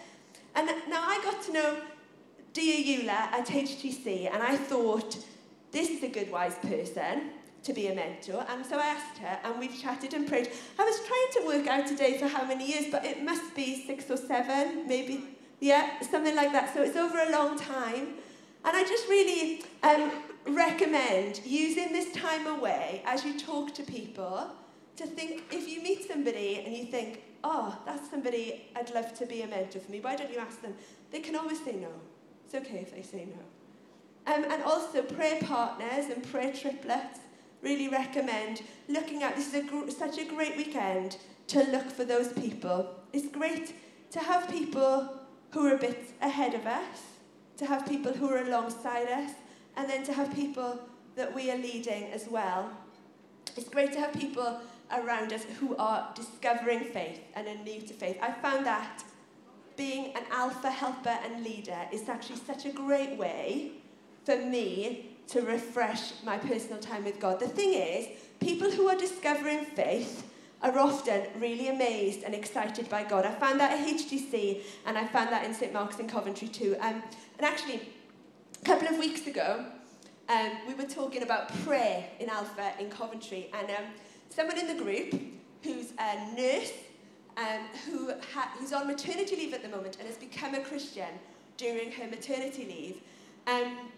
and 0.55 0.66
now 0.88 1.02
I 1.07 1.20
got 1.22 1.42
to 1.42 1.52
know 1.52 1.76
Dia 2.55 2.98
Eula 2.98 3.09
at 3.11 3.46
HTC, 3.46 4.33
and 4.33 4.42
I 4.42 4.57
thought 4.57 5.18
this 5.70 5.90
is 5.90 6.02
a 6.02 6.09
good, 6.09 6.33
wise 6.33 6.57
person 6.57 7.31
to 7.62 7.72
be 7.72 7.88
a 7.88 7.94
mentor. 7.94 8.44
And 8.48 8.64
so 8.64 8.78
I 8.78 8.87
asked 8.87 9.18
her, 9.18 9.38
and 9.44 9.59
we've 9.61 9.78
chatted 9.78 10.14
and 10.14 10.26
prayed. 10.26 10.50
I 10.78 10.85
was 10.85 10.98
trying 11.07 11.31
to 11.37 11.59
work 11.59 11.66
out 11.68 11.87
today 11.87 12.18
for 12.18 12.26
how 12.26 12.44
many 12.46 12.66
years, 12.72 12.87
but 12.90 13.05
it 13.05 13.22
must 13.22 13.55
be 13.55 13.87
six 13.87 14.11
or 14.11 14.16
seven, 14.16 14.88
maybe, 14.88 15.37
yeah, 15.61 16.00
something 16.00 16.35
like 16.35 16.52
that. 16.52 16.74
So 16.74 16.83
it's 16.83 16.96
over 16.96 17.18
a 17.18 17.31
long 17.31 17.59
time. 17.59 18.14
And 18.64 18.77
I 18.77 18.83
just 18.85 19.09
really 19.09 19.64
um, 19.83 20.12
recommend 20.46 21.40
using 21.44 21.92
this 21.92 22.12
time 22.12 22.46
away 22.46 23.03
as 23.05 23.25
you 23.25 23.38
talk 23.38 23.75
to 23.75 23.83
people 23.83 24.51
to 24.96 25.07
think 25.07 25.44
if 25.51 25.68
you 25.68 25.83
meet 25.83 26.09
somebody 26.09 26.62
and 26.64 26.77
you 26.77 26.85
think, 26.85 27.22
oh, 27.42 27.77
that's 27.85 28.09
somebody 28.11 28.68
I'd 28.77 28.92
love 28.94 29.14
to 29.14 29.27
be 29.27 29.42
a 29.42 29.46
mentor 29.46 29.81
for 29.81 29.90
me, 29.90 30.01
why 30.01 30.16
don't 30.16 30.31
you 30.31 30.38
ask 30.38 30.62
them? 30.62 30.75
They 31.11 31.20
can 31.20 31.35
always 31.35 31.62
say 31.64 31.72
no. 31.72 31.88
It's 32.44 32.55
okay 32.55 32.79
if 32.79 32.94
they 32.94 33.03
say 33.03 33.27
no. 33.27 34.33
Um, 34.33 34.44
and 34.44 34.62
also, 34.62 35.03
prayer 35.03 35.40
partners 35.40 36.07
and 36.07 36.22
prayer 36.31 36.53
triplets 36.53 37.18
really 37.61 37.88
recommend 37.88 38.62
looking 38.88 39.22
at 39.22 39.35
this 39.35 39.48
is 39.48 39.55
a 39.55 39.62
gr- 39.62 39.90
such 39.90 40.18
a 40.18 40.25
great 40.25 40.57
weekend 40.57 41.16
to 41.48 41.64
look 41.64 41.90
for 41.90 42.05
those 42.05 42.33
people. 42.33 42.94
It's 43.12 43.29
great 43.29 43.75
to 44.12 44.20
have 44.20 44.48
people 44.48 45.18
who 45.51 45.66
are 45.66 45.75
a 45.75 45.79
bit 45.79 46.12
ahead 46.20 46.55
of 46.55 46.66
us, 46.66 47.01
to 47.62 47.68
have 47.68 47.87
people 47.87 48.12
who 48.12 48.29
are 48.29 48.42
alongside 48.42 49.07
us, 49.09 49.31
and 49.77 49.88
then 49.88 50.03
to 50.03 50.12
have 50.12 50.35
people 50.35 50.81
that 51.14 51.33
we 51.33 51.48
are 51.51 51.57
leading 51.57 52.05
as 52.12 52.27
well. 52.29 52.68
It's 53.57 53.68
great 53.68 53.92
to 53.92 54.01
have 54.01 54.12
people 54.14 54.61
around 54.90 55.33
us 55.33 55.44
who 55.61 55.77
are 55.77 56.12
discovering 56.16 56.81
faith 56.81 57.20
and 57.37 57.46
are 57.46 57.62
new 57.62 57.81
to 57.83 57.94
faith. 57.94 58.18
I 58.20 58.33
found 58.33 58.66
that 58.66 59.05
being 59.77 60.07
an 60.16 60.25
alpha 60.33 60.70
helper 60.70 61.16
and 61.25 61.44
leader 61.44 61.79
is 61.92 62.09
actually 62.09 62.40
such 62.40 62.66
a 62.66 62.70
great 62.70 63.16
way 63.16 63.72
for 64.25 64.37
me 64.37 65.11
to 65.29 65.42
refresh 65.42 66.12
my 66.25 66.38
personal 66.38 66.81
time 66.81 67.05
with 67.05 67.20
God. 67.20 67.38
The 67.38 67.48
thing 67.48 67.75
is, 67.75 68.09
people 68.40 68.72
who 68.72 68.88
are 68.88 68.96
discovering 68.96 69.64
faith 69.64 70.29
are 70.62 70.79
often 70.79 71.22
really 71.38 71.68
amazed 71.68 72.22
and 72.22 72.35
excited 72.35 72.88
by 72.88 73.03
God. 73.03 73.27
I 73.27 73.33
found 73.33 73.59
that 73.61 73.72
at 73.72 73.87
HTC 73.87 74.62
and 74.87 74.96
I 74.96 75.07
found 75.07 75.31
that 75.31 75.44
in 75.44 75.53
St 75.53 75.72
Mark's 75.72 75.98
in 75.98 76.09
Coventry 76.09 76.48
too. 76.48 76.77
Um, 76.81 77.03
and 77.38 77.42
actually, 77.46 77.81
a 78.61 78.64
couple 78.64 78.88
of 78.88 78.98
weeks 78.98 79.27
ago, 79.27 79.64
um, 80.29 80.51
we 80.68 80.75
were 80.75 80.85
talking 80.85 81.22
about 81.22 81.53
prayer 81.64 82.05
in 82.20 82.29
Alpha 82.29 82.72
in 82.79 82.88
Coventry, 82.88 83.51
and 83.53 83.68
um, 83.70 83.85
someone 84.31 84.57
in 84.57 84.68
the 84.68 84.83
group 84.83 85.20
who's 85.62 85.92
a 85.98 86.35
nurse 86.35 86.72
um, 87.37 87.66
who 87.87 88.12
ha- 88.33 88.53
who's 88.59 88.72
on 88.72 88.87
maternity 88.87 89.37
leave 89.37 89.53
at 89.53 89.62
the 89.62 89.68
moment 89.68 89.96
and 89.98 90.07
has 90.07 90.16
become 90.16 90.55
a 90.55 90.61
Christian 90.61 91.09
during 91.57 91.90
her 91.92 92.07
maternity 92.07 92.64
leave. 92.64 93.01
Um, 93.46 93.90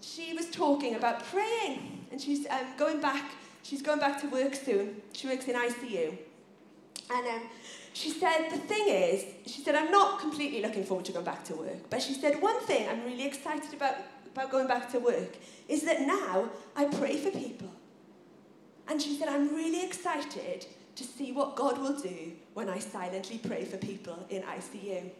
she 0.00 0.34
was 0.34 0.50
talking 0.50 0.94
about 0.94 1.24
praying, 1.24 2.06
and 2.10 2.20
she's 2.20 2.46
um, 2.48 2.66
going 2.76 3.00
back. 3.00 3.24
She's 3.68 3.82
going 3.82 3.98
back 3.98 4.18
to 4.22 4.28
work 4.28 4.54
soon. 4.54 5.02
She 5.12 5.26
works 5.26 5.46
in 5.46 5.54
ICU, 5.54 6.16
and 7.10 7.26
um, 7.26 7.42
she 7.92 8.08
said 8.08 8.48
the 8.50 8.56
thing 8.56 8.88
is, 8.88 9.26
she 9.44 9.60
said 9.60 9.74
I'm 9.74 9.90
not 9.90 10.20
completely 10.20 10.62
looking 10.62 10.84
forward 10.84 11.04
to 11.04 11.12
going 11.12 11.26
back 11.26 11.44
to 11.44 11.54
work, 11.54 11.90
but 11.90 12.00
she 12.00 12.14
said 12.14 12.40
one 12.40 12.58
thing 12.60 12.88
I'm 12.88 13.04
really 13.04 13.26
excited 13.26 13.74
about 13.74 13.96
about 14.32 14.50
going 14.50 14.68
back 14.68 14.90
to 14.92 14.98
work 14.98 15.36
is 15.68 15.82
that 15.82 16.00
now 16.00 16.48
I 16.76 16.86
pray 16.86 17.18
for 17.18 17.30
people. 17.30 17.68
And 18.88 19.02
she 19.02 19.14
said 19.18 19.28
I'm 19.28 19.54
really 19.54 19.84
excited 19.84 20.64
to 20.96 21.04
see 21.04 21.32
what 21.32 21.54
God 21.54 21.76
will 21.76 22.00
do 22.00 22.32
when 22.54 22.70
I 22.70 22.78
silently 22.78 23.36
pray 23.36 23.66
for 23.66 23.76
people 23.76 24.26
in 24.30 24.44
ICU. 24.44 25.10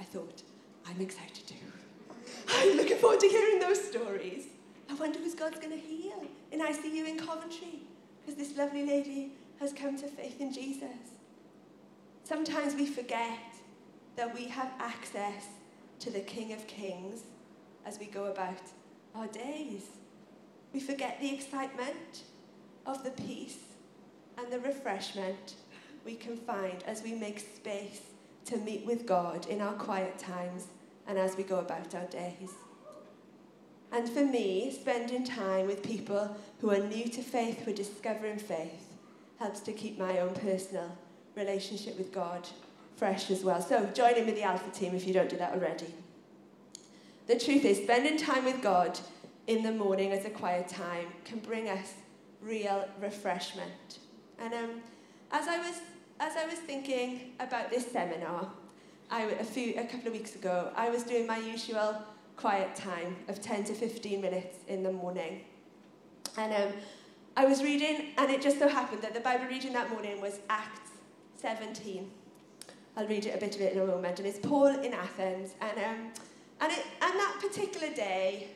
I 0.00 0.02
thought, 0.02 0.42
I'm 0.88 1.00
excited 1.00 1.46
too. 1.46 1.54
I'm 2.48 2.76
looking 2.76 2.96
forward 2.96 3.20
to 3.20 3.28
hearing 3.28 3.60
those 3.60 3.80
stories. 3.80 4.46
I 4.90 4.94
wonder 4.94 5.20
who's 5.20 5.36
God's 5.36 5.60
going 5.60 5.70
to 5.70 5.86
heal 5.86 6.26
in 6.50 6.60
ICU 6.60 7.06
in 7.08 7.16
Coventry 7.16 7.82
because 8.24 8.38
this 8.38 8.56
lovely 8.56 8.86
lady 8.86 9.32
has 9.60 9.72
come 9.72 9.96
to 9.98 10.06
faith 10.06 10.40
in 10.40 10.52
Jesus. 10.52 10.88
Sometimes 12.24 12.74
we 12.74 12.86
forget 12.86 13.38
that 14.16 14.34
we 14.34 14.44
have 14.44 14.70
access 14.78 15.46
to 16.00 16.10
the 16.10 16.20
King 16.20 16.52
of 16.52 16.66
Kings 16.66 17.22
as 17.84 17.98
we 17.98 18.06
go 18.06 18.26
about 18.26 18.60
our 19.14 19.26
days. 19.26 19.82
We 20.72 20.80
forget 20.80 21.20
the 21.20 21.34
excitement 21.34 22.22
of 22.86 23.04
the 23.04 23.10
peace 23.10 23.58
and 24.38 24.52
the 24.52 24.60
refreshment 24.60 25.54
we 26.04 26.14
can 26.14 26.36
find 26.36 26.82
as 26.84 27.02
we 27.02 27.12
make 27.14 27.38
space 27.38 28.00
to 28.46 28.56
meet 28.58 28.84
with 28.84 29.06
God 29.06 29.46
in 29.46 29.60
our 29.60 29.74
quiet 29.74 30.18
times 30.18 30.66
and 31.06 31.18
as 31.18 31.36
we 31.36 31.42
go 31.42 31.58
about 31.58 31.94
our 31.94 32.06
days. 32.06 32.50
And 33.92 34.08
for 34.08 34.24
me, 34.24 34.70
spending 34.72 35.22
time 35.22 35.66
with 35.66 35.82
people 35.82 36.34
who 36.60 36.70
are 36.70 36.78
new 36.78 37.08
to 37.08 37.22
faith, 37.22 37.60
who 37.60 37.72
are 37.72 37.74
discovering 37.74 38.38
faith, 38.38 38.88
helps 39.38 39.60
to 39.60 39.72
keep 39.72 39.98
my 39.98 40.18
own 40.18 40.34
personal 40.34 40.96
relationship 41.36 41.98
with 41.98 42.12
God 42.12 42.48
fresh 42.96 43.30
as 43.30 43.44
well. 43.44 43.60
So 43.60 43.84
join 43.94 44.14
in 44.14 44.26
with 44.26 44.36
the 44.36 44.44
Alpha 44.44 44.70
team 44.70 44.94
if 44.94 45.06
you 45.06 45.12
don't 45.12 45.28
do 45.28 45.36
that 45.36 45.52
already. 45.52 45.92
The 47.26 47.38
truth 47.38 47.64
is, 47.64 47.78
spending 47.78 48.16
time 48.16 48.44
with 48.44 48.62
God 48.62 48.98
in 49.46 49.62
the 49.62 49.72
morning 49.72 50.12
as 50.12 50.24
a 50.24 50.30
quiet 50.30 50.68
time 50.68 51.06
can 51.24 51.40
bring 51.40 51.68
us 51.68 51.94
real 52.40 52.88
refreshment. 53.00 53.98
And 54.38 54.54
um, 54.54 54.70
as 55.30 55.48
I 55.48 55.58
was 55.58 55.80
as 56.20 56.36
I 56.36 56.46
was 56.46 56.58
thinking 56.58 57.32
about 57.40 57.70
this 57.70 57.90
seminar, 57.90 58.48
I, 59.10 59.22
a 59.22 59.44
few 59.44 59.74
a 59.76 59.84
couple 59.84 60.08
of 60.08 60.12
weeks 60.12 60.36
ago, 60.36 60.70
I 60.76 60.88
was 60.88 61.02
doing 61.02 61.26
my 61.26 61.38
usual 61.38 61.96
quiet 62.36 62.74
time 62.74 63.16
of 63.28 63.40
10 63.40 63.64
to 63.64 63.74
15 63.74 64.20
minutes 64.20 64.58
in 64.68 64.82
the 64.82 64.92
morning. 64.92 65.42
And 66.36 66.52
um, 66.52 66.72
I 67.36 67.44
was 67.44 67.62
reading, 67.62 68.08
and 68.18 68.30
it 68.30 68.42
just 68.42 68.58
so 68.58 68.68
happened 68.68 69.02
that 69.02 69.14
the 69.14 69.20
Bible 69.20 69.46
reading 69.46 69.72
that 69.74 69.90
morning 69.90 70.20
was 70.20 70.40
Acts 70.48 70.90
17. 71.40 72.10
I'll 72.96 73.06
read 73.06 73.26
it 73.26 73.34
a 73.34 73.38
bit 73.38 73.54
of 73.54 73.60
it 73.60 73.72
in 73.72 73.80
a 73.80 73.86
moment. 73.86 74.18
And 74.18 74.28
it's 74.28 74.38
Paul 74.38 74.66
in 74.66 74.92
Athens. 74.92 75.54
And, 75.60 75.78
um, 75.78 76.12
and, 76.60 76.72
it, 76.72 76.84
and 77.00 77.14
that 77.14 77.38
particular 77.40 77.92
day, 77.94 78.48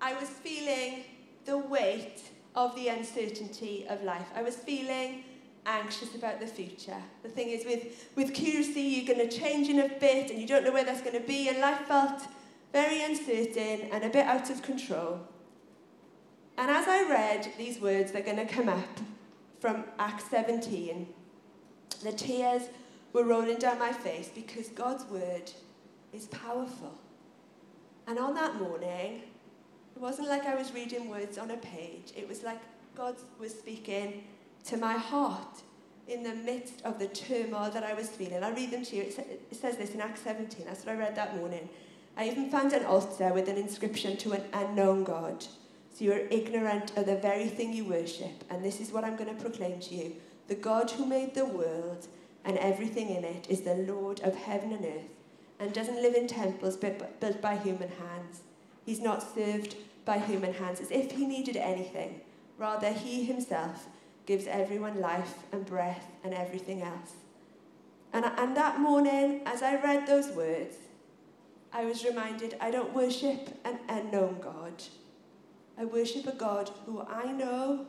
I 0.00 0.14
was 0.14 0.28
feeling 0.28 1.04
the 1.44 1.58
weight 1.58 2.20
of 2.54 2.74
the 2.74 2.88
uncertainty 2.88 3.86
of 3.88 4.02
life. 4.02 4.26
I 4.34 4.42
was 4.42 4.56
feeling 4.56 5.24
anxious 5.66 6.14
about 6.14 6.40
the 6.40 6.46
future. 6.46 6.96
The 7.22 7.28
thing 7.28 7.50
is, 7.50 7.64
with, 7.64 8.08
with 8.16 8.32
curacy, 8.32 8.80
you're 8.80 9.14
going 9.14 9.28
to 9.28 9.36
change 9.36 9.68
in 9.68 9.80
a 9.80 9.88
bit 9.88 10.30
and 10.30 10.40
you 10.40 10.46
don't 10.46 10.64
know 10.64 10.72
where 10.72 10.84
that's 10.84 11.02
going 11.02 11.20
to 11.20 11.26
be, 11.26 11.48
and 11.48 11.60
life 11.60 11.80
felt 11.86 12.22
very 12.72 13.02
uncertain 13.02 13.88
and 13.92 14.04
a 14.04 14.08
bit 14.08 14.26
out 14.26 14.50
of 14.50 14.62
control. 14.62 15.20
And 16.56 16.70
as 16.70 16.88
I 16.88 17.08
read 17.08 17.52
these 17.56 17.80
words, 17.80 18.12
they're 18.12 18.22
going 18.22 18.36
to 18.36 18.46
come 18.46 18.68
up 18.68 19.00
from 19.60 19.84
Acts 19.98 20.24
17. 20.30 21.06
The 22.02 22.12
tears 22.12 22.62
were 23.12 23.24
rolling 23.24 23.58
down 23.58 23.78
my 23.78 23.92
face 23.92 24.30
because 24.34 24.68
God's 24.68 25.04
word 25.04 25.50
is 26.12 26.26
powerful. 26.26 26.98
And 28.06 28.18
on 28.18 28.34
that 28.34 28.56
morning, 28.56 29.22
it 29.94 30.00
wasn't 30.00 30.28
like 30.28 30.46
I 30.46 30.54
was 30.54 30.72
reading 30.72 31.08
words 31.08 31.38
on 31.38 31.50
a 31.50 31.56
page, 31.56 32.12
it 32.16 32.28
was 32.28 32.42
like 32.42 32.60
God 32.96 33.16
was 33.38 33.52
speaking 33.52 34.24
to 34.64 34.76
my 34.76 34.94
heart 34.94 35.62
in 36.08 36.22
the 36.22 36.34
midst 36.34 36.82
of 36.84 36.98
the 36.98 37.06
turmoil 37.06 37.70
that 37.70 37.84
I 37.84 37.94
was 37.94 38.08
feeling. 38.08 38.42
I'll 38.42 38.54
read 38.54 38.70
them 38.70 38.84
to 38.84 38.96
you. 38.96 39.02
It, 39.02 39.14
sa- 39.14 39.22
it 39.22 39.56
says 39.56 39.76
this 39.76 39.90
in 39.90 40.00
Acts 40.00 40.22
17. 40.22 40.64
That's 40.64 40.84
what 40.84 40.96
I 40.96 40.98
read 40.98 41.14
that 41.16 41.36
morning. 41.36 41.68
I 42.18 42.28
even 42.28 42.50
found 42.50 42.72
an 42.72 42.84
altar 42.84 43.32
with 43.32 43.48
an 43.48 43.56
inscription 43.56 44.16
to 44.16 44.32
an 44.32 44.42
unknown 44.52 45.04
God. 45.04 45.46
So 45.94 46.04
you 46.04 46.12
are 46.12 46.26
ignorant 46.30 46.96
of 46.96 47.06
the 47.06 47.14
very 47.14 47.46
thing 47.46 47.72
you 47.72 47.84
worship. 47.84 48.42
And 48.50 48.64
this 48.64 48.80
is 48.80 48.90
what 48.90 49.04
I'm 49.04 49.14
going 49.14 49.32
to 49.32 49.40
proclaim 49.40 49.78
to 49.78 49.94
you. 49.94 50.16
The 50.48 50.56
God 50.56 50.90
who 50.90 51.06
made 51.06 51.34
the 51.34 51.44
world 51.44 52.08
and 52.44 52.58
everything 52.58 53.10
in 53.10 53.22
it 53.22 53.46
is 53.48 53.60
the 53.60 53.76
Lord 53.76 54.18
of 54.20 54.34
heaven 54.34 54.72
and 54.72 54.84
earth 54.84 55.12
and 55.60 55.72
doesn't 55.72 56.02
live 56.02 56.14
in 56.14 56.26
temples 56.26 56.76
built 56.76 57.40
by 57.40 57.56
human 57.56 57.88
hands. 57.88 58.40
He's 58.84 59.00
not 59.00 59.22
served 59.34 59.76
by 60.04 60.18
human 60.18 60.54
hands 60.54 60.80
as 60.80 60.90
if 60.90 61.12
he 61.12 61.24
needed 61.24 61.56
anything. 61.56 62.20
Rather, 62.56 62.92
he 62.92 63.24
himself 63.24 63.86
gives 64.26 64.48
everyone 64.48 65.00
life 65.00 65.34
and 65.52 65.64
breath 65.64 66.10
and 66.24 66.34
everything 66.34 66.82
else. 66.82 67.12
And, 68.12 68.24
and 68.24 68.56
that 68.56 68.80
morning, 68.80 69.42
as 69.46 69.62
I 69.62 69.80
read 69.80 70.06
those 70.06 70.28
words, 70.30 70.76
I 71.72 71.84
was 71.84 72.04
reminded 72.04 72.56
I 72.60 72.70
don't 72.70 72.94
worship 72.94 73.58
an 73.64 73.78
unknown 73.88 74.38
God. 74.40 74.82
I 75.78 75.84
worship 75.84 76.26
a 76.26 76.32
God 76.32 76.70
who 76.86 77.02
I 77.02 77.30
know 77.30 77.86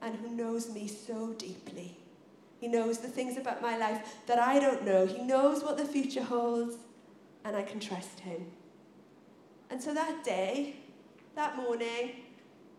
and 0.00 0.16
who 0.16 0.30
knows 0.30 0.72
me 0.72 0.88
so 0.88 1.32
deeply. 1.34 1.96
He 2.58 2.68
knows 2.68 2.98
the 2.98 3.08
things 3.08 3.36
about 3.36 3.62
my 3.62 3.76
life 3.76 4.16
that 4.26 4.38
I 4.38 4.58
don't 4.58 4.84
know. 4.84 5.06
He 5.06 5.22
knows 5.22 5.62
what 5.62 5.76
the 5.76 5.84
future 5.84 6.22
holds, 6.22 6.76
and 7.44 7.56
I 7.56 7.62
can 7.62 7.80
trust 7.80 8.20
him. 8.20 8.46
And 9.70 9.82
so 9.82 9.92
that 9.94 10.24
day, 10.24 10.76
that 11.34 11.56
morning, 11.56 12.10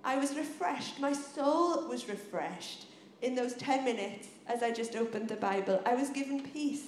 I 0.04 0.18
was 0.18 0.36
refreshed. 0.36 1.00
My 1.00 1.14
soul 1.14 1.88
was 1.88 2.08
refreshed 2.08 2.86
in 3.22 3.36
those 3.36 3.54
10 3.56 3.86
minutes 3.86 4.28
as 4.48 4.64
I 4.64 4.72
just 4.72 4.96
opened 4.96 5.30
the 5.30 5.36
Bible. 5.36 5.82
I 5.86 5.96
was 5.96 6.10
given 6.10 6.42
peace, 6.42 6.84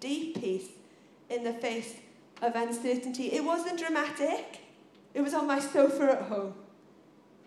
deep 0.00 0.40
peace, 0.40 0.68
in 1.28 1.44
the 1.44 1.52
face 1.52 1.94
of 2.42 2.56
uncertainty. 2.56 3.32
It 3.32 3.44
wasn't 3.44 3.78
dramatic, 3.78 4.58
it 5.14 5.22
was 5.22 5.32
on 5.32 5.46
my 5.46 5.60
sofa 5.60 6.18
at 6.20 6.22
home. 6.22 6.54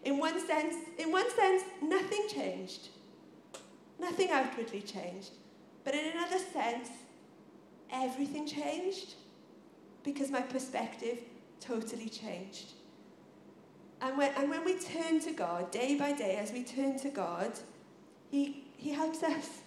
In 0.03 0.17
one 0.17 0.39
sense, 0.45 0.75
in 0.97 1.11
one 1.11 1.29
sense, 1.31 1.63
nothing 1.81 2.27
changed. 2.29 2.89
Nothing 3.99 4.29
outwardly 4.31 4.81
changed. 4.81 5.31
But 5.83 5.95
in 5.95 6.11
another 6.11 6.37
sense, 6.37 6.89
everything 7.91 8.47
changed 8.47 9.15
because 10.03 10.29
my 10.29 10.41
perspective 10.41 11.19
totally 11.59 12.09
changed. 12.09 12.73
And 14.01 14.17
when, 14.17 14.31
and 14.35 14.49
when 14.49 14.63
we 14.63 14.77
turn 14.77 15.19
to 15.21 15.31
God, 15.31 15.71
day 15.71 15.97
by 15.97 16.11
day, 16.11 16.35
as 16.35 16.51
we 16.51 16.63
turn 16.63 16.99
to 16.99 17.09
God, 17.09 17.53
He, 18.29 18.65
he 18.77 18.91
helps 18.91 19.23
us 19.23 19.61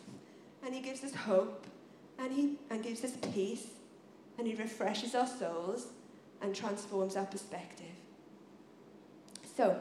and 0.64 0.75
He 0.75 0.81
gives 0.81 1.03
us 1.03 1.14
hope 1.14 1.67
and 2.19 2.33
He 2.33 2.57
and 2.71 2.83
gives 2.83 3.03
us 3.05 3.12
peace 3.33 3.67
and 4.38 4.46
He 4.46 4.55
refreshes 4.55 5.14
our 5.14 5.27
souls 5.27 5.88
and 6.40 6.55
transforms 6.55 7.16
our 7.16 7.27
perspective. 7.27 7.87
So, 9.57 9.81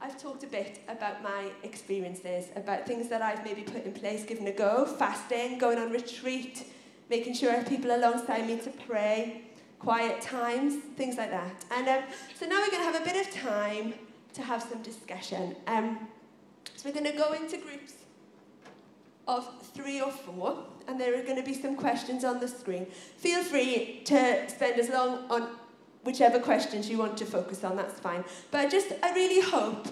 I've 0.00 0.20
talked 0.20 0.42
a 0.42 0.48
bit 0.48 0.80
about 0.88 1.22
my 1.22 1.50
experiences, 1.62 2.46
about 2.56 2.86
things 2.86 3.08
that 3.08 3.22
I've 3.22 3.44
maybe 3.44 3.62
put 3.62 3.84
in 3.84 3.92
place, 3.92 4.24
given 4.24 4.46
a 4.48 4.52
go, 4.52 4.84
fasting, 4.84 5.58
going 5.58 5.78
on 5.78 5.92
retreat, 5.92 6.66
making 7.08 7.34
sure 7.34 7.52
I 7.52 7.54
have 7.54 7.68
people 7.68 7.94
alongside 7.94 8.46
me 8.46 8.58
to 8.58 8.70
pray, 8.70 9.42
quiet 9.78 10.20
times, 10.20 10.82
things 10.96 11.16
like 11.16 11.30
that. 11.30 11.64
And 11.70 11.88
um, 11.88 12.02
so 12.38 12.46
now 12.46 12.60
we're 12.60 12.70
going 12.70 12.84
to 12.84 12.92
have 12.92 13.00
a 13.00 13.04
bit 13.04 13.26
of 13.26 13.32
time 13.32 13.94
to 14.34 14.42
have 14.42 14.62
some 14.62 14.82
discussion. 14.82 15.54
Um, 15.66 16.08
so 16.74 16.88
we're 16.88 16.94
going 16.94 17.10
to 17.10 17.16
go 17.16 17.32
into 17.32 17.58
groups 17.58 17.94
of 19.28 19.48
three 19.72 20.00
or 20.00 20.10
four, 20.10 20.64
and 20.88 21.00
there 21.00 21.18
are 21.18 21.22
going 21.22 21.36
to 21.36 21.42
be 21.42 21.54
some 21.54 21.76
questions 21.76 22.24
on 22.24 22.40
the 22.40 22.48
screen. 22.48 22.86
Feel 23.16 23.42
free 23.42 24.02
to 24.04 24.48
spend 24.48 24.78
as 24.78 24.88
long 24.88 25.30
on 25.30 25.48
whichever 26.04 26.38
questions 26.38 26.88
you 26.88 26.98
want 26.98 27.16
to 27.16 27.24
focus 27.24 27.64
on, 27.64 27.76
that's 27.76 27.98
fine. 28.00 28.24
But 28.50 28.66
I 28.66 28.68
just, 28.68 28.92
I 29.02 29.12
really 29.14 29.40
hope 29.40 29.88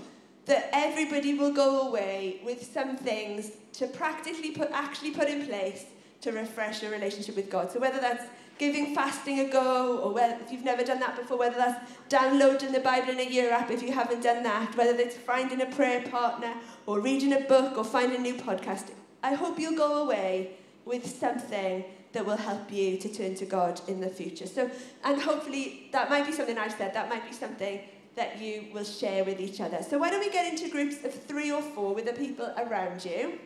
that 0.46 0.68
everybody 0.72 1.34
will 1.34 1.52
go 1.52 1.88
away 1.88 2.40
with 2.44 2.64
some 2.64 2.96
things 2.96 3.52
to 3.74 3.86
practically 3.86 4.50
put, 4.50 4.70
actually 4.72 5.12
put 5.12 5.28
in 5.28 5.46
place 5.46 5.84
to 6.22 6.32
refresh 6.32 6.82
your 6.82 6.90
relationship 6.90 7.36
with 7.36 7.48
God. 7.48 7.70
So 7.70 7.78
whether 7.78 8.00
that's 8.00 8.24
giving 8.58 8.94
fasting 8.94 9.40
a 9.40 9.48
go, 9.48 9.98
or 9.98 10.12
whether, 10.12 10.36
if 10.42 10.52
you've 10.52 10.64
never 10.64 10.84
done 10.84 11.00
that 11.00 11.16
before, 11.16 11.38
whether 11.38 11.56
that's 11.56 11.90
downloading 12.10 12.72
the 12.72 12.80
Bible 12.80 13.10
in 13.10 13.20
a 13.20 13.30
year 13.30 13.50
app 13.52 13.70
if 13.70 13.82
you 13.82 13.90
haven't 13.90 14.22
done 14.22 14.42
that, 14.42 14.76
whether 14.76 14.98
it's 14.98 15.16
finding 15.16 15.62
a 15.62 15.66
prayer 15.66 16.02
partner, 16.08 16.52
or 16.84 17.00
reading 17.00 17.32
a 17.32 17.40
book, 17.40 17.78
or 17.78 17.84
finding 17.84 18.18
a 18.18 18.22
new 18.22 18.34
podcast, 18.34 18.90
I 19.22 19.34
hope 19.34 19.58
you'll 19.58 19.78
go 19.78 20.02
away 20.02 20.56
with 20.84 21.06
something 21.06 21.84
that 22.12 22.26
will 22.26 22.36
help 22.36 22.72
you 22.72 22.98
to 22.98 23.08
turn 23.08 23.34
to 23.36 23.46
God 23.46 23.80
in 23.86 24.00
the 24.00 24.08
future. 24.08 24.46
So, 24.46 24.70
and 25.04 25.20
hopefully 25.20 25.88
that 25.92 26.10
might 26.10 26.26
be 26.26 26.32
something 26.32 26.58
I've 26.58 26.72
said, 26.72 26.94
that 26.94 27.08
might 27.08 27.26
be 27.28 27.34
something 27.34 27.80
that 28.16 28.40
you 28.40 28.66
will 28.74 28.84
share 28.84 29.24
with 29.24 29.40
each 29.40 29.60
other. 29.60 29.82
So 29.88 29.98
why 29.98 30.10
don't 30.10 30.20
we 30.20 30.30
get 30.30 30.52
into 30.52 30.68
groups 30.68 31.04
of 31.04 31.14
three 31.14 31.52
or 31.52 31.62
four 31.62 31.94
with 31.94 32.06
the 32.06 32.12
people 32.12 32.52
around 32.58 33.04
you, 33.04 33.38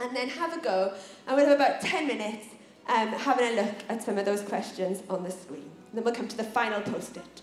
and 0.00 0.14
then 0.14 0.28
have 0.28 0.56
a 0.56 0.60
go, 0.60 0.94
and 1.26 1.36
we'll 1.36 1.46
have 1.46 1.56
about 1.56 1.80
10 1.80 2.06
minutes 2.06 2.46
um, 2.88 3.08
having 3.08 3.46
a 3.46 3.62
look 3.62 3.74
at 3.88 4.02
some 4.02 4.18
of 4.18 4.24
those 4.24 4.42
questions 4.42 5.02
on 5.08 5.22
the 5.22 5.30
screen. 5.30 5.70
And 5.88 5.94
then 5.94 6.04
we'll 6.04 6.14
come 6.14 6.28
to 6.28 6.36
the 6.36 6.44
final 6.44 6.80
post-it. 6.80 7.42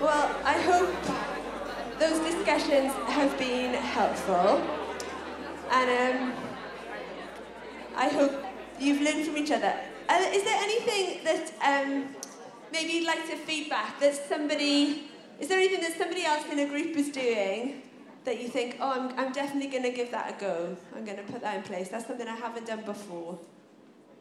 Well, 0.00 0.34
I 0.44 0.54
hope 0.60 2.00
those 2.00 2.18
discussions 2.18 2.92
have 3.08 3.38
been 3.38 3.74
helpful. 3.74 4.81
And 5.72 5.88
um, 5.88 6.32
I 7.96 8.08
hope 8.08 8.44
you've 8.78 9.00
learned 9.00 9.24
from 9.24 9.38
each 9.38 9.50
other. 9.50 9.74
Uh, 10.06 10.30
is 10.30 10.44
there 10.44 10.58
anything 10.62 11.24
that 11.24 11.50
um, 11.64 12.14
maybe 12.70 12.92
you'd 12.92 13.06
like 13.06 13.26
to 13.30 13.36
feedback 13.36 13.98
that 14.00 14.14
somebody, 14.28 15.04
is 15.40 15.48
there 15.48 15.58
anything 15.58 15.80
that 15.80 15.96
somebody 15.96 16.24
else 16.24 16.44
in 16.52 16.58
a 16.58 16.66
group 16.66 16.94
is 16.96 17.08
doing 17.08 17.82
that 18.24 18.40
you 18.40 18.48
think, 18.48 18.76
oh, 18.80 18.90
I'm, 18.92 19.18
I'm 19.18 19.32
definitely 19.32 19.70
going 19.70 19.82
to 19.84 19.90
give 19.90 20.10
that 20.10 20.36
a 20.36 20.40
go. 20.40 20.76
I'm 20.94 21.04
going 21.04 21.16
to 21.16 21.24
put 21.24 21.40
that 21.40 21.56
in 21.56 21.62
place. 21.62 21.88
That's 21.88 22.06
something 22.06 22.28
I 22.28 22.36
haven't 22.36 22.66
done 22.66 22.84
before. 22.84 23.38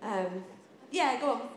Um, 0.01 0.43
yeah, 0.89 1.19
go 1.19 1.31
on. 1.33 1.41
Um, 1.41 1.49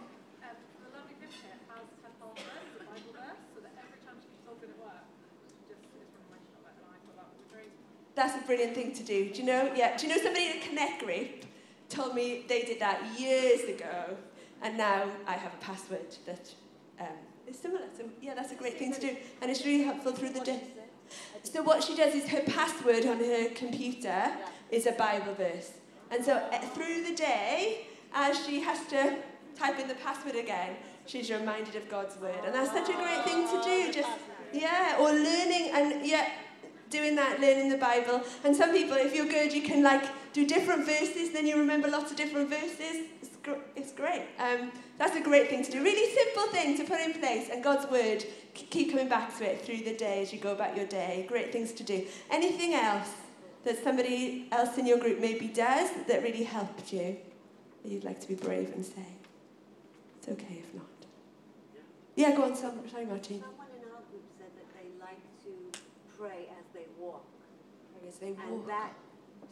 the 0.82 0.90
lovely 0.90 1.14
picture 1.22 1.54
has 1.70 1.86
her 2.02 2.12
partner, 2.20 2.42
the 2.76 2.84
Bible 2.84 3.14
verse, 3.14 3.40
so 3.54 3.62
that 3.62 3.72
every 3.78 4.00
time 4.04 4.18
she 4.20 4.28
keeps 4.28 4.44
open 4.50 4.74
at 4.74 4.78
work, 4.82 5.06
she 5.48 5.56
just 5.70 5.86
is 5.86 6.10
reminded 6.18 6.52
of 6.58 6.66
it, 6.68 6.76
and 6.82 6.90
I 6.90 6.98
thought 7.00 7.16
that 7.16 7.28
was 7.32 7.40
a 7.40 7.48
great. 7.48 7.72
That's 8.14 8.40
a 8.40 8.46
brilliant 8.46 8.74
thing 8.74 8.92
to 8.94 9.02
do. 9.02 9.30
Do 9.30 9.40
you 9.40 9.46
know? 9.46 9.72
Yeah. 9.74 9.96
Do 9.96 10.06
you 10.06 10.14
know 10.14 10.22
somebody 10.22 10.46
in 10.46 10.58
a 10.58 10.60
Connect 10.60 11.02
group 11.02 11.44
told 11.88 12.14
me 12.14 12.44
they 12.48 12.62
did 12.62 12.80
that 12.80 13.18
years 13.18 13.62
ago, 13.68 14.16
and 14.62 14.76
now 14.76 15.10
I 15.26 15.32
have 15.32 15.52
a 15.54 15.58
password 15.58 16.16
that 16.26 16.52
um, 17.00 17.06
is 17.46 17.58
similar. 17.58 17.82
So 17.96 18.04
yeah, 18.20 18.34
that's 18.34 18.52
a 18.52 18.56
great 18.56 18.78
thing 18.78 18.92
to 18.92 19.00
do, 19.00 19.16
and 19.40 19.50
it's 19.50 19.64
really 19.64 19.84
helpful 19.84 20.12
through 20.12 20.30
the 20.30 20.40
day. 20.40 20.60
So 21.42 21.62
what 21.62 21.82
she 21.82 21.94
does 21.94 22.14
is 22.14 22.28
her 22.28 22.40
password 22.40 23.04
on 23.06 23.18
her 23.18 23.48
computer 23.50 24.32
is 24.70 24.86
a 24.86 24.92
Bible 24.92 25.34
verse, 25.34 25.72
and 26.10 26.24
so 26.24 26.36
uh, 26.36 26.58
through 26.58 27.04
the 27.04 27.14
day, 27.14 27.86
as 28.12 28.44
she 28.46 28.60
has 28.60 28.86
to 28.86 29.16
type 29.56 29.78
in 29.78 29.86
the 29.86 29.94
password 29.94 30.36
again, 30.36 30.76
she's 31.06 31.30
reminded 31.30 31.76
of 31.76 31.88
God's 31.88 32.16
word, 32.18 32.38
and 32.44 32.54
that's 32.54 32.70
such 32.70 32.88
a 32.88 32.94
great 32.94 33.24
thing 33.24 33.46
to 33.48 33.62
do. 33.62 33.92
Just 33.92 34.10
yeah, 34.52 34.96
or 34.98 35.10
learning 35.10 35.70
and 35.72 36.06
yeah 36.06 36.28
doing 36.94 37.14
that, 37.16 37.40
learning 37.40 37.68
the 37.68 37.76
Bible. 37.76 38.22
And 38.44 38.54
some 38.56 38.70
people, 38.72 38.96
if 38.96 39.14
you're 39.14 39.32
good, 39.38 39.52
you 39.52 39.62
can 39.62 39.82
like 39.82 40.04
do 40.32 40.46
different 40.46 40.86
verses, 40.86 41.32
then 41.32 41.46
you 41.46 41.56
remember 41.58 41.88
lots 41.88 42.10
of 42.12 42.16
different 42.16 42.48
verses. 42.48 42.94
It's, 43.20 43.36
gr- 43.42 43.64
it's 43.76 43.92
great. 43.92 44.22
Um, 44.38 44.70
that's 44.98 45.16
a 45.16 45.20
great 45.20 45.48
thing 45.50 45.64
to 45.64 45.70
do. 45.70 45.82
Really 45.82 46.08
simple 46.14 46.46
thing 46.56 46.76
to 46.78 46.84
put 46.84 47.00
in 47.00 47.12
place, 47.14 47.48
and 47.52 47.62
God's 47.62 47.90
word, 47.90 48.24
k- 48.54 48.66
keep 48.70 48.90
coming 48.92 49.08
back 49.08 49.36
to 49.38 49.44
it 49.44 49.60
through 49.62 49.78
the 49.78 49.96
day 49.96 50.22
as 50.22 50.32
you 50.32 50.38
go 50.38 50.52
about 50.52 50.76
your 50.76 50.86
day. 50.86 51.26
Great 51.28 51.52
things 51.52 51.72
to 51.72 51.82
do. 51.82 52.06
Anything 52.30 52.74
else 52.74 53.10
that 53.64 53.82
somebody 53.82 54.46
else 54.52 54.78
in 54.78 54.86
your 54.86 54.98
group 54.98 55.18
maybe 55.20 55.48
does 55.48 55.90
that 56.06 56.22
really 56.22 56.44
helped 56.44 56.92
you 56.92 57.16
that 57.82 57.90
you'd 57.90 58.04
like 58.04 58.20
to 58.20 58.28
be 58.28 58.34
brave 58.34 58.72
and 58.74 58.84
say? 58.84 59.06
It's 60.18 60.28
okay 60.28 60.62
if 60.64 60.74
not. 60.74 60.84
Yeah, 62.16 62.36
go 62.36 62.44
on, 62.44 62.54
sorry, 62.54 62.72
Martin. 63.04 63.40
Someone 63.40 63.66
in 63.76 63.82
our 63.90 64.02
group 64.10 64.22
said 64.38 64.52
that 64.54 64.68
they 64.76 64.86
like 65.00 65.18
to 65.44 65.80
pray 66.16 66.26
as 66.30 66.30
they 66.30 66.42
walk. 66.42 66.53
As 68.14 68.20
they 68.20 68.28
And 68.28 68.62
walk. 68.62 68.66
that 68.68 68.92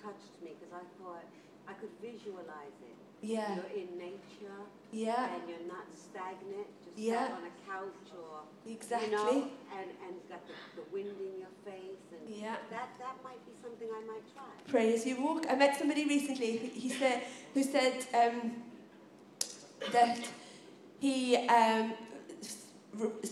touched 0.01 0.39
me 0.43 0.55
because 0.55 0.71
I 0.71 0.85
thought 1.03 1.25
I 1.67 1.73
could 1.75 1.91
visualize 2.01 2.79
it. 2.87 2.95
Yeah, 3.23 3.55
You're 3.57 3.75
in 3.75 3.99
nature 3.99 4.63
yeah, 4.93 5.35
and 5.35 5.43
you're 5.49 5.67
not 5.67 5.87
stagnant, 5.95 6.67
just 6.85 6.97
Yeah. 6.99 7.27
sat 7.29 7.33
on 7.33 7.43
a 7.43 7.71
couch 7.71 8.07
or, 8.15 8.41
exactly. 8.71 9.09
you 9.11 9.17
know, 9.17 9.31
and, 9.77 9.89
and 10.07 10.15
got 10.29 10.47
the, 10.47 10.55
the 10.77 10.83
wind 10.93 11.15
in 11.21 11.39
your 11.39 11.55
face. 11.65 12.03
And 12.13 12.29
Yeah. 12.29 12.57
that, 12.71 12.89
that 12.99 13.17
might 13.25 13.45
be 13.47 13.53
something 13.63 13.89
I 13.91 14.01
might 14.07 14.27
try. 14.35 14.45
Pray 14.69 14.95
as 14.95 15.07
you 15.07 15.21
walk. 15.23 15.47
I 15.49 15.55
met 15.57 15.77
somebody 15.79 16.05
recently 16.07 16.57
who, 16.59 16.67
he 16.69 16.89
said, 16.91 17.23
who 17.55 17.63
said 17.65 18.07
um, 18.15 18.53
that 19.93 20.19
he 21.01 21.37
um, 21.49 21.95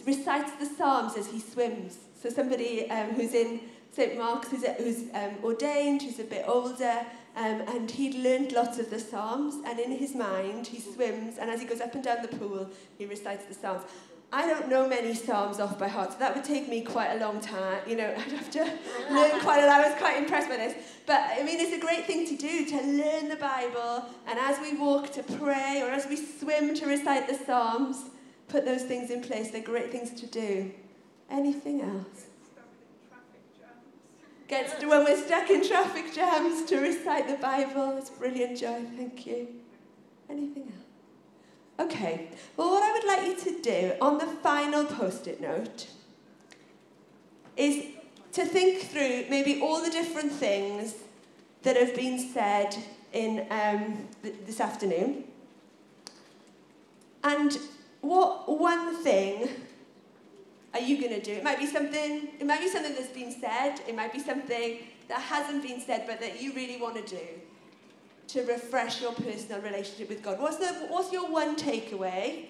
recites 0.06 0.52
the 0.58 0.66
Psalms 0.66 1.16
as 1.16 1.26
he 1.28 1.38
swims. 1.40 1.98
So 2.20 2.30
somebody 2.30 2.88
um, 2.90 3.10
who's 3.10 3.34
in 3.34 3.60
St 3.92 4.16
Mark's, 4.16 4.50
who's, 4.50 4.64
who's 4.64 5.02
um, 5.14 5.36
ordained, 5.42 6.02
who's 6.02 6.20
a 6.20 6.24
bit 6.24 6.44
older, 6.46 7.04
um, 7.36 7.62
and 7.68 7.90
he'd 7.90 8.14
learned 8.14 8.52
lots 8.52 8.78
of 8.78 8.90
the 8.90 9.00
Psalms, 9.00 9.54
and 9.66 9.78
in 9.78 9.90
his 9.92 10.14
mind 10.14 10.66
he 10.66 10.80
swims, 10.80 11.38
and 11.38 11.50
as 11.50 11.60
he 11.60 11.66
goes 11.66 11.80
up 11.80 11.94
and 11.94 12.04
down 12.04 12.22
the 12.22 12.28
pool, 12.28 12.68
he 12.98 13.06
recites 13.06 13.46
the 13.46 13.54
Psalms. 13.54 13.82
I 14.32 14.46
don't 14.46 14.68
know 14.68 14.88
many 14.88 15.12
Psalms 15.14 15.58
off 15.58 15.76
by 15.76 15.88
heart, 15.88 16.12
so 16.12 16.18
that 16.20 16.36
would 16.36 16.44
take 16.44 16.68
me 16.68 16.82
quite 16.82 17.16
a 17.16 17.18
long 17.18 17.40
time. 17.40 17.80
You 17.84 17.96
know, 17.96 18.14
I'd 18.16 18.32
have 18.32 18.50
to 18.52 18.64
learn 19.10 19.40
quite 19.40 19.64
a 19.64 19.66
lot. 19.66 19.80
I 19.80 19.88
was 19.88 19.98
quite 19.98 20.18
impressed 20.18 20.48
by 20.48 20.56
this. 20.56 20.74
But 21.04 21.20
I 21.36 21.42
mean, 21.42 21.58
it's 21.58 21.72
a 21.72 21.80
great 21.80 22.06
thing 22.06 22.26
to 22.28 22.36
do 22.36 22.64
to 22.66 22.76
learn 22.76 23.28
the 23.28 23.36
Bible, 23.36 24.04
and 24.28 24.38
as 24.38 24.60
we 24.60 24.76
walk 24.76 25.10
to 25.14 25.22
pray, 25.24 25.82
or 25.82 25.90
as 25.90 26.06
we 26.06 26.16
swim 26.16 26.74
to 26.76 26.86
recite 26.86 27.26
the 27.26 27.34
Psalms, 27.34 28.04
put 28.46 28.64
those 28.64 28.82
things 28.84 29.10
in 29.10 29.20
place. 29.20 29.50
They're 29.50 29.62
great 29.62 29.90
things 29.90 30.20
to 30.20 30.26
do. 30.26 30.70
Anything 31.28 31.80
else? 31.80 32.29
Gets 34.50 34.80
to 34.80 34.88
when 34.88 35.04
we're 35.04 35.16
stuck 35.16 35.48
in 35.48 35.64
traffic 35.64 36.12
jams 36.12 36.68
to 36.68 36.80
recite 36.80 37.28
the 37.28 37.36
Bible. 37.36 37.96
It's 37.96 38.10
brilliant, 38.10 38.58
Joy. 38.58 38.82
Thank 38.96 39.24
you. 39.24 39.46
Anything 40.28 40.64
else? 40.64 41.88
Okay. 41.88 42.30
Well, 42.56 42.70
what 42.70 42.82
I 42.82 42.92
would 42.92 43.04
like 43.04 43.26
you 43.28 43.52
to 43.52 43.62
do 43.62 43.92
on 44.00 44.18
the 44.18 44.26
final 44.26 44.84
post-it 44.86 45.40
note 45.40 45.86
is 47.56 47.84
to 48.32 48.44
think 48.44 48.80
through 48.82 49.26
maybe 49.30 49.60
all 49.60 49.84
the 49.84 49.90
different 49.90 50.32
things 50.32 50.94
that 51.62 51.76
have 51.76 51.94
been 51.94 52.18
said 52.18 52.76
in 53.12 53.46
um, 53.52 54.08
th- 54.24 54.34
this 54.46 54.58
afternoon, 54.58 55.24
and 57.22 57.56
what 58.00 58.58
one 58.58 58.96
thing 59.04 59.48
are 60.72 60.80
you 60.80 61.00
going 61.00 61.20
to 61.20 61.22
do? 61.22 61.32
It 61.32 61.44
might 61.44 61.58
be 61.58 61.66
something. 61.66 62.28
It 62.38 62.46
might 62.46 62.60
be 62.60 62.68
something 62.68 62.94
that's 62.94 63.08
been 63.08 63.32
said. 63.32 63.80
It 63.88 63.94
might 63.96 64.12
be 64.12 64.20
something 64.20 64.78
that 65.08 65.20
hasn't 65.20 65.62
been 65.62 65.80
said, 65.80 66.04
but 66.06 66.20
that 66.20 66.40
you 66.40 66.52
really 66.52 66.80
want 66.80 66.94
to 66.94 67.16
do 67.16 67.26
to 68.28 68.42
refresh 68.44 69.02
your 69.02 69.12
personal 69.12 69.60
relationship 69.60 70.08
with 70.08 70.22
God. 70.22 70.38
What's 70.38 70.58
the 70.58 70.68
What's 70.88 71.12
your 71.12 71.28
one 71.30 71.56
takeaway 71.56 72.46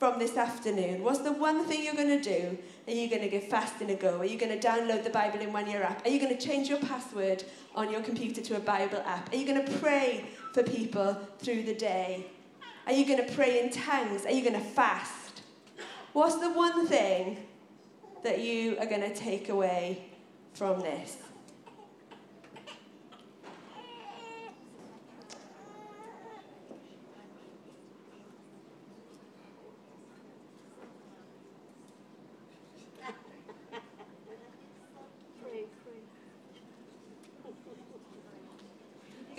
from 0.00 0.18
this 0.18 0.36
afternoon? 0.36 1.04
What's 1.04 1.20
the 1.20 1.32
one 1.32 1.64
thing 1.66 1.84
you're 1.84 1.94
going 1.94 2.20
to 2.20 2.22
do? 2.22 2.58
Are 2.88 2.92
you 2.92 3.08
going 3.08 3.22
to 3.22 3.28
give 3.28 3.44
fasting 3.44 3.90
a 3.90 3.94
go? 3.94 4.18
Are 4.18 4.24
you 4.24 4.38
going 4.38 4.58
to 4.58 4.66
download 4.66 5.04
the 5.04 5.10
Bible 5.10 5.38
in 5.38 5.52
one 5.52 5.70
year 5.70 5.82
app? 5.82 6.04
Are 6.04 6.08
you 6.08 6.18
going 6.18 6.36
to 6.36 6.44
change 6.44 6.68
your 6.68 6.78
password 6.78 7.44
on 7.76 7.92
your 7.92 8.00
computer 8.00 8.40
to 8.40 8.56
a 8.56 8.60
Bible 8.60 9.02
app? 9.06 9.32
Are 9.32 9.36
you 9.36 9.46
going 9.46 9.64
to 9.64 9.78
pray 9.78 10.24
for 10.52 10.64
people 10.64 11.16
through 11.38 11.62
the 11.62 11.74
day? 11.74 12.26
Are 12.86 12.92
you 12.92 13.06
going 13.06 13.24
to 13.24 13.32
pray 13.34 13.60
in 13.60 13.70
tongues? 13.70 14.26
Are 14.26 14.32
you 14.32 14.42
going 14.42 14.60
to 14.60 14.66
fast? 14.66 15.42
What's 16.12 16.38
the 16.38 16.50
one 16.50 16.88
thing 16.88 17.36
that 18.22 18.40
you 18.40 18.76
are 18.78 18.86
going 18.86 19.00
to 19.00 19.14
take 19.14 19.48
away 19.48 20.04
from 20.52 20.80
this? 20.80 21.16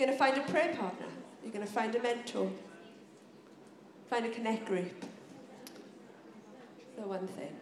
You're 0.02 0.08
going 0.08 0.18
to 0.18 0.24
find 0.24 0.36
a 0.36 0.50
prayer 0.50 0.74
partner. 0.74 1.06
You're 1.44 1.52
going 1.52 1.64
to 1.64 1.72
find 1.72 1.94
a 1.94 2.02
mentor. 2.02 2.50
Find 4.10 4.26
a 4.26 4.30
connect 4.30 4.66
group. 4.66 5.04
The 6.96 7.02
one 7.02 7.28
thing. 7.28 7.54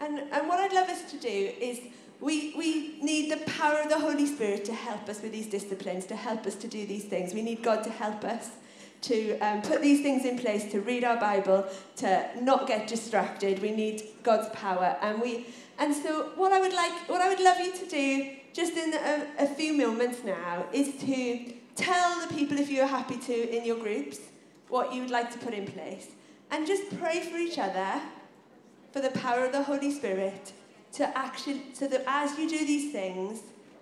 And, 0.00 0.18
and 0.18 0.48
what 0.48 0.60
I'd 0.60 0.72
love 0.72 0.88
us 0.88 1.03
to 1.14 1.20
do 1.20 1.52
is 1.60 1.80
we, 2.20 2.54
we 2.56 2.98
need 3.02 3.30
the 3.30 3.38
power 3.50 3.80
of 3.80 3.88
the 3.88 3.98
Holy 3.98 4.26
Spirit 4.26 4.64
to 4.66 4.72
help 4.72 5.08
us 5.08 5.20
with 5.20 5.32
these 5.32 5.46
disciplines, 5.46 6.06
to 6.06 6.16
help 6.16 6.46
us 6.46 6.54
to 6.56 6.68
do 6.68 6.86
these 6.86 7.04
things. 7.04 7.34
We 7.34 7.42
need 7.42 7.62
God 7.62 7.84
to 7.84 7.90
help 7.90 8.24
us 8.24 8.50
to 9.02 9.38
um, 9.40 9.60
put 9.60 9.82
these 9.82 10.00
things 10.00 10.24
in 10.24 10.38
place, 10.38 10.70
to 10.72 10.80
read 10.80 11.04
our 11.04 11.18
Bible, 11.18 11.66
to 11.96 12.26
not 12.40 12.66
get 12.66 12.88
distracted. 12.88 13.60
We 13.60 13.70
need 13.70 14.02
God's 14.22 14.48
power. 14.54 14.96
And, 15.02 15.20
we, 15.20 15.46
and 15.78 15.94
so 15.94 16.30
what 16.36 16.52
I 16.52 16.60
would 16.60 16.72
like, 16.72 17.08
what 17.08 17.20
I 17.20 17.28
would 17.28 17.40
love 17.40 17.58
you 17.60 17.72
to 17.72 17.86
do 17.86 18.36
just 18.54 18.76
in 18.76 18.94
a, 18.94 19.26
a 19.40 19.46
few 19.46 19.74
moments 19.74 20.24
now 20.24 20.64
is 20.72 20.94
to 21.02 21.52
tell 21.74 22.26
the 22.26 22.32
people, 22.34 22.58
if 22.58 22.70
you're 22.70 22.86
happy 22.86 23.18
to, 23.18 23.56
in 23.56 23.66
your 23.66 23.76
groups, 23.76 24.20
what 24.68 24.94
you 24.94 25.02
would 25.02 25.10
like 25.10 25.30
to 25.32 25.38
put 25.38 25.52
in 25.52 25.66
place. 25.66 26.06
And 26.50 26.66
just 26.66 26.98
pray 26.98 27.20
for 27.20 27.36
each 27.36 27.58
other 27.58 28.00
for 28.92 29.00
the 29.00 29.10
power 29.10 29.44
of 29.44 29.52
the 29.52 29.64
Holy 29.64 29.90
Spirit 29.90 30.52
to 30.94 31.18
action, 31.18 31.62
so 31.72 31.86
that 31.88 32.04
as 32.06 32.38
you 32.38 32.48
do 32.48 32.58
these 32.58 32.92
things, 32.92 33.40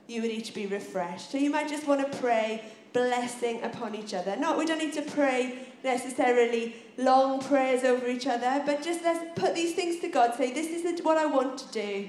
you 0.09 0.23
would 0.23 0.31
each 0.31 0.55
be 0.55 0.67
refreshed. 0.67 1.31
So 1.31 1.39
you 1.39 1.51
might 1.51 1.69
just 1.69 1.87
want 1.87 2.11
to 2.11 2.19
pray 2.19 2.63
blessing 2.93 3.63
upon 3.63 3.95
each 3.95 4.15
other. 4.15 4.37
Not, 4.37 4.59
we 4.59 4.67
don't 4.67 4.79
need 4.79 4.93
to 4.95 5.03
pray 5.03 5.69
necessarily 5.85 6.77
long 6.99 7.41
prayers 7.41 7.85
over 7.85 8.07
each 8.07 8.27
other, 8.27 8.63
but 8.67 8.83
just 8.83 9.03
let's 9.03 9.39
put 9.39 9.55
these 9.55 9.75
things 9.75 10.01
to 10.01 10.09
God. 10.09 10.35
Say, 10.35 10.53
this 10.53 10.69
is 10.69 11.03
what 11.03 11.17
I 11.17 11.27
want 11.27 11.59
to 11.59 11.73
do. 11.73 12.09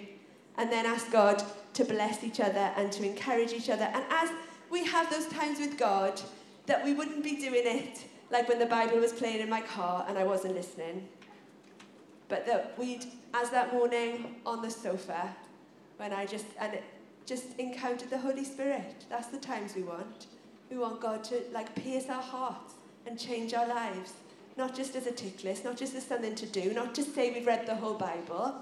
And 0.57 0.71
then 0.71 0.85
ask 0.85 1.11
God 1.11 1.43
to 1.73 1.85
bless 1.85 2.23
each 2.23 2.39
other 2.39 2.71
and 2.77 2.91
to 2.91 3.03
encourage 3.03 3.53
each 3.53 3.69
other. 3.69 3.85
And 3.85 4.03
as 4.09 4.29
we 4.69 4.85
have 4.85 5.09
those 5.09 5.27
times 5.27 5.59
with 5.59 5.77
God, 5.77 6.21
that 6.65 6.83
we 6.83 6.93
wouldn't 6.93 7.23
be 7.23 7.35
doing 7.35 7.63
it 7.65 8.05
like 8.31 8.47
when 8.47 8.59
the 8.59 8.65
Bible 8.65 8.97
was 8.97 9.13
playing 9.13 9.41
in 9.41 9.49
my 9.49 9.61
car 9.61 10.05
and 10.07 10.17
I 10.17 10.23
wasn't 10.23 10.55
listening 10.55 11.07
but 12.33 12.47
that 12.47 12.73
we'd, 12.79 13.05
as 13.33 13.49
that 13.49 13.73
morning 13.73 14.35
on 14.45 14.61
the 14.61 14.69
sofa, 14.69 15.35
when 15.97 16.13
I 16.13 16.25
just, 16.25 16.45
and 16.59 16.73
it 16.73 16.83
just 17.25 17.57
encountered 17.57 18.09
the 18.09 18.17
Holy 18.17 18.43
Spirit. 18.43 19.05
That's 19.09 19.27
the 19.27 19.37
times 19.37 19.75
we 19.75 19.83
want. 19.83 20.27
We 20.69 20.77
want 20.77 21.01
God 21.01 21.23
to 21.25 21.41
like 21.51 21.73
pierce 21.75 22.09
our 22.09 22.21
hearts 22.21 22.73
and 23.05 23.19
change 23.19 23.53
our 23.53 23.67
lives. 23.67 24.13
Not 24.55 24.75
just 24.75 24.95
as 24.95 25.07
a 25.07 25.11
tick 25.11 25.43
list, 25.43 25.63
not 25.63 25.77
just 25.77 25.95
as 25.95 26.05
something 26.05 26.35
to 26.35 26.45
do, 26.45 26.73
not 26.73 26.93
just 26.93 27.15
say 27.15 27.31
we've 27.31 27.47
read 27.47 27.65
the 27.65 27.75
whole 27.75 27.95
Bible. 27.95 28.55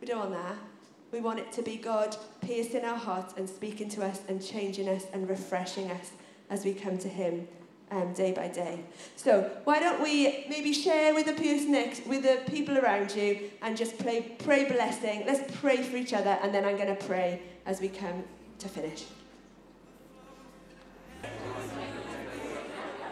We 0.00 0.06
don't 0.06 0.20
want 0.20 0.32
that. 0.32 0.56
We 1.12 1.20
want 1.20 1.38
it 1.38 1.52
to 1.52 1.62
be 1.62 1.76
God 1.76 2.16
piercing 2.40 2.84
our 2.84 2.96
hearts 2.96 3.34
and 3.36 3.48
speaking 3.48 3.88
to 3.90 4.04
us 4.04 4.22
and 4.28 4.44
changing 4.44 4.88
us 4.88 5.06
and 5.12 5.28
refreshing 5.28 5.90
us 5.90 6.12
as 6.50 6.64
we 6.64 6.72
come 6.72 6.98
to 6.98 7.08
Him 7.08 7.46
um, 7.90 8.12
day 8.12 8.32
by 8.32 8.48
day. 8.48 8.80
So 9.16 9.50
why 9.64 9.80
don't 9.80 10.02
we 10.02 10.44
maybe 10.48 10.72
share 10.72 11.14
with 11.14 11.26
the 11.26 11.32
person 11.32 11.72
next, 11.72 12.06
with 12.06 12.22
the 12.22 12.40
people 12.50 12.78
around 12.78 13.14
you, 13.14 13.50
and 13.62 13.76
just 13.76 13.98
pray, 13.98 14.36
pray 14.38 14.64
blessing. 14.64 15.24
Let's 15.26 15.56
pray 15.60 15.82
for 15.82 15.96
each 15.96 16.12
other, 16.12 16.38
and 16.42 16.54
then 16.54 16.64
I'm 16.64 16.76
going 16.76 16.94
to 16.94 17.04
pray 17.04 17.42
as 17.64 17.80
we 17.80 17.88
come 17.88 18.24
to 18.58 18.68
finish. 18.68 19.04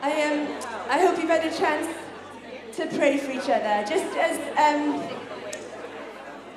I 0.03 0.22
um, 0.22 0.89
I 0.91 1.01
hope 1.01 1.18
you've 1.18 1.31
had 1.31 1.45
a 1.45 1.57
chance 1.57 1.87
to 2.77 2.87
pray 2.99 3.16
for 3.16 3.31
each 3.31 3.49
other. 3.49 3.87
Just 3.89 4.16
as 4.16 4.37
um, 4.59 5.03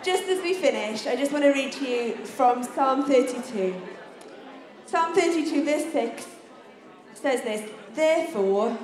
just 0.03 0.23
as 0.23 0.41
we 0.41 0.53
finish, 0.53 1.07
I 1.07 1.15
just 1.15 1.31
want 1.31 1.43
to 1.43 1.51
read 1.51 1.71
to 1.73 1.85
you 1.85 2.15
from 2.25 2.63
Psalm 2.63 3.05
32. 3.05 3.75
Psalm 4.85 5.13
32, 5.13 5.65
verse 5.65 5.91
6 5.91 6.27
says 7.13 7.41
this 7.41 7.69
Therefore, 7.97 8.77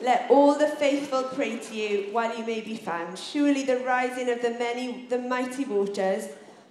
let 0.00 0.30
all 0.30 0.54
the 0.54 0.66
faithful 0.66 1.24
pray 1.24 1.58
to 1.58 1.74
you 1.74 2.08
while 2.10 2.34
you 2.34 2.42
may 2.46 2.62
be 2.62 2.74
found. 2.74 3.18
Surely 3.18 3.64
the 3.64 3.80
rising 3.80 4.30
of 4.30 4.40
the 4.40 4.52
many, 4.52 5.04
the 5.10 5.18
mighty 5.18 5.66
waters 5.66 6.26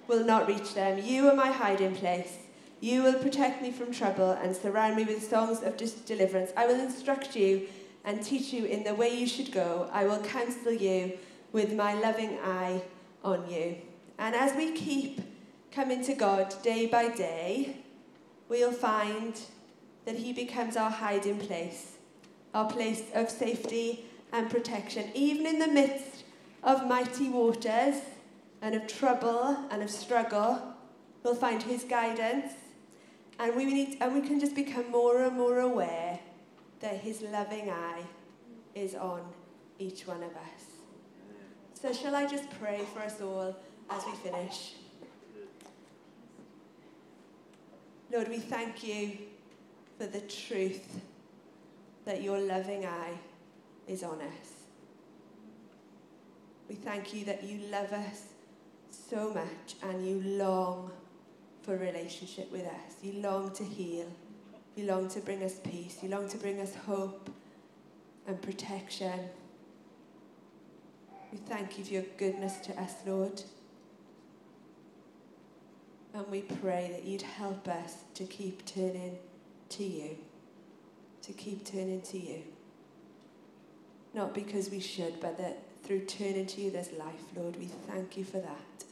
will 0.07 0.26
not 0.26 0.47
reach 0.47 0.74
them. 0.74 0.97
You 0.97 1.30
are 1.30 1.36
my 1.36 1.51
hiding 1.51 1.93
place. 1.93 2.39
You 2.82 3.03
will 3.03 3.20
protect 3.20 3.61
me 3.61 3.70
from 3.70 3.91
trouble 3.91 4.32
and 4.32 4.55
surround 4.55 4.95
me 4.95 5.03
with 5.03 5.30
songs 5.30 5.61
of 5.61 5.78
deliverance. 6.07 6.51
I 6.57 6.65
will 6.65 6.80
instruct 6.80 7.36
you 7.36 7.67
and 8.03 8.24
teach 8.24 8.51
you 8.51 8.65
in 8.65 8.84
the 8.84 8.95
way 8.95 9.15
you 9.15 9.28
should 9.28 9.51
go. 9.51 9.91
I 9.93 10.05
will 10.05 10.24
counsel 10.24 10.74
you 10.74 11.20
with 11.51 11.74
my 11.74 11.93
loving 11.93 12.39
eye 12.43 12.82
on 13.24 13.47
you. 13.47 13.76
And 14.17 14.34
as 14.34 14.55
we 14.55 14.72
keep 14.72 15.22
coming 15.72 16.03
to 16.05 16.15
God 16.15 16.51
day 16.63 16.88
by 16.88 17.09
day, 17.09 17.76
we'll 18.47 18.72
find 18.72 19.39
that 20.10 20.18
He 20.18 20.34
becomes 20.34 20.76
our 20.76 20.89
hiding 20.89 21.38
place, 21.38 21.97
our 22.55 22.68
place 22.68 23.03
of 23.14 23.30
safety 23.30 24.05
and 24.34 24.49
protection, 24.49 25.07
even 25.14 25.45
in 25.45 25.60
the 25.60 25.68
midst 25.68 26.24
of 26.64 26.88
mighty 26.88 27.30
waters 27.30 28.01
and 28.64 28.74
of 28.74 28.88
trouble 28.88 29.55
and 29.70 29.84
of 29.84 29.91
struggle. 29.91 30.74
We'll 31.22 31.36
find 31.36 31.62
His 31.62 31.84
guidance, 31.84 32.53
and 33.38 33.55
we 33.55 33.66
need, 33.66 33.97
and 34.01 34.16
we 34.16 34.28
can 34.28 34.39
just 34.39 34.55
become 34.55 34.89
more 34.89 35.22
and 35.22 35.38
more 35.38 35.60
aware 35.60 36.18
that 36.80 36.95
His 37.01 37.22
loving 37.22 37.70
eye 37.70 38.01
is 38.74 38.95
on 38.95 39.22
each 39.78 40.07
one 40.07 40.24
of 40.24 40.32
us. 40.32 40.64
So, 41.80 41.93
shall 41.93 42.16
I 42.16 42.26
just 42.26 42.49
pray 42.60 42.82
for 42.95 43.01
us 43.01 43.22
all 43.22 43.55
as 43.91 44.03
we 44.07 44.14
finish? 44.14 44.74
Lord, 48.12 48.28
we 48.28 48.39
thank 48.39 48.84
you 48.84 49.20
for 50.00 50.08
the 50.08 50.22
truth 50.22 51.02
that 52.06 52.22
your 52.22 52.39
loving 52.39 52.86
eye 52.86 53.18
is 53.86 54.02
on 54.02 54.22
us. 54.22 54.54
We 56.70 56.76
thank 56.76 57.14
you 57.14 57.26
that 57.26 57.43
you 57.43 57.60
love 57.70 57.91
us 57.91 58.28
so 58.89 59.34
much 59.34 59.76
and 59.84 60.08
you 60.08 60.22
long 60.22 60.91
for 61.64 61.76
relationship 61.76 62.50
with 62.50 62.66
us. 62.66 62.95
You 63.02 63.22
long 63.22 63.52
to 63.56 63.64
heal. 63.64 64.08
You 64.78 64.86
long 64.86 65.10
to 65.10 65.20
bring 65.20 65.43
us 65.43 65.60
peace. 65.60 65.97
You 66.02 66.08
long 66.08 66.30
to 66.30 66.38
bring 66.38 66.62
us 66.62 66.74
hope 66.76 67.30
and 68.26 68.41
protection. 68.41 69.20
We 71.34 71.39
thank 71.39 71.78
you 71.78 71.84
for 71.84 71.93
your 71.93 72.06
goodness 72.18 72.58
to 72.60 72.82
us, 72.82 72.93
Lord. 73.06 73.41
And 76.14 76.26
we 76.28 76.41
pray 76.41 76.89
that 76.93 77.04
you'd 77.04 77.22
help 77.22 77.68
us 77.68 77.95
to 78.14 78.24
keep 78.24 78.66
turning 78.66 79.18
to 79.70 79.84
you, 79.84 80.17
to 81.22 81.34
keep 81.34 81.65
turning 81.65 82.01
to 82.01 82.17
you. 82.17 82.43
Not 84.13 84.34
because 84.34 84.70
we 84.70 84.80
should, 84.80 85.20
but 85.20 85.38
that 85.38 85.59
through 85.84 86.01
turning 86.01 86.45
to 86.47 86.61
you 86.61 86.72
there's 86.72 86.91
life, 86.93 87.24
Lord. 87.36 87.57
We 87.57 87.65
thank 87.65 88.17
you 88.17 88.24
for 88.24 88.39
that. 88.39 88.84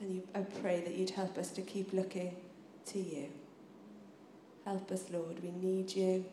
And 0.00 0.16
you, 0.16 0.22
I 0.34 0.40
pray 0.40 0.80
that 0.80 0.94
you'd 0.94 1.10
help 1.10 1.38
us 1.38 1.50
to 1.52 1.62
keep 1.62 1.92
looking 1.92 2.34
to 2.86 2.98
you. 2.98 3.28
Help 4.64 4.90
us, 4.90 5.04
Lord. 5.10 5.42
We 5.42 5.50
need 5.50 5.94
you. 5.94 6.24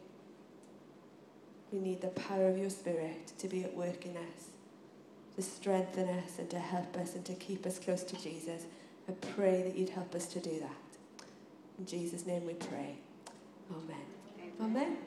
We 1.71 1.79
need 1.79 2.01
the 2.01 2.07
power 2.07 2.49
of 2.49 2.57
your 2.57 2.69
Spirit 2.69 3.33
to 3.37 3.47
be 3.47 3.63
at 3.63 3.73
work 3.75 4.05
in 4.05 4.17
us, 4.17 4.49
to 5.35 5.41
strengthen 5.41 6.09
us 6.09 6.37
and 6.37 6.49
to 6.49 6.59
help 6.59 6.97
us 6.97 7.15
and 7.15 7.23
to 7.25 7.33
keep 7.33 7.65
us 7.65 7.79
close 7.79 8.03
to 8.03 8.21
Jesus. 8.21 8.65
I 9.07 9.13
pray 9.35 9.63
that 9.63 9.77
you'd 9.77 9.89
help 9.89 10.13
us 10.15 10.25
to 10.27 10.39
do 10.39 10.59
that. 10.59 10.80
In 11.81 11.87
Jesus' 11.87 12.27
name 12.27 12.45
we 12.45 12.53
pray. 12.53 12.93
Amen. 13.71 14.05
Amen. 14.61 14.97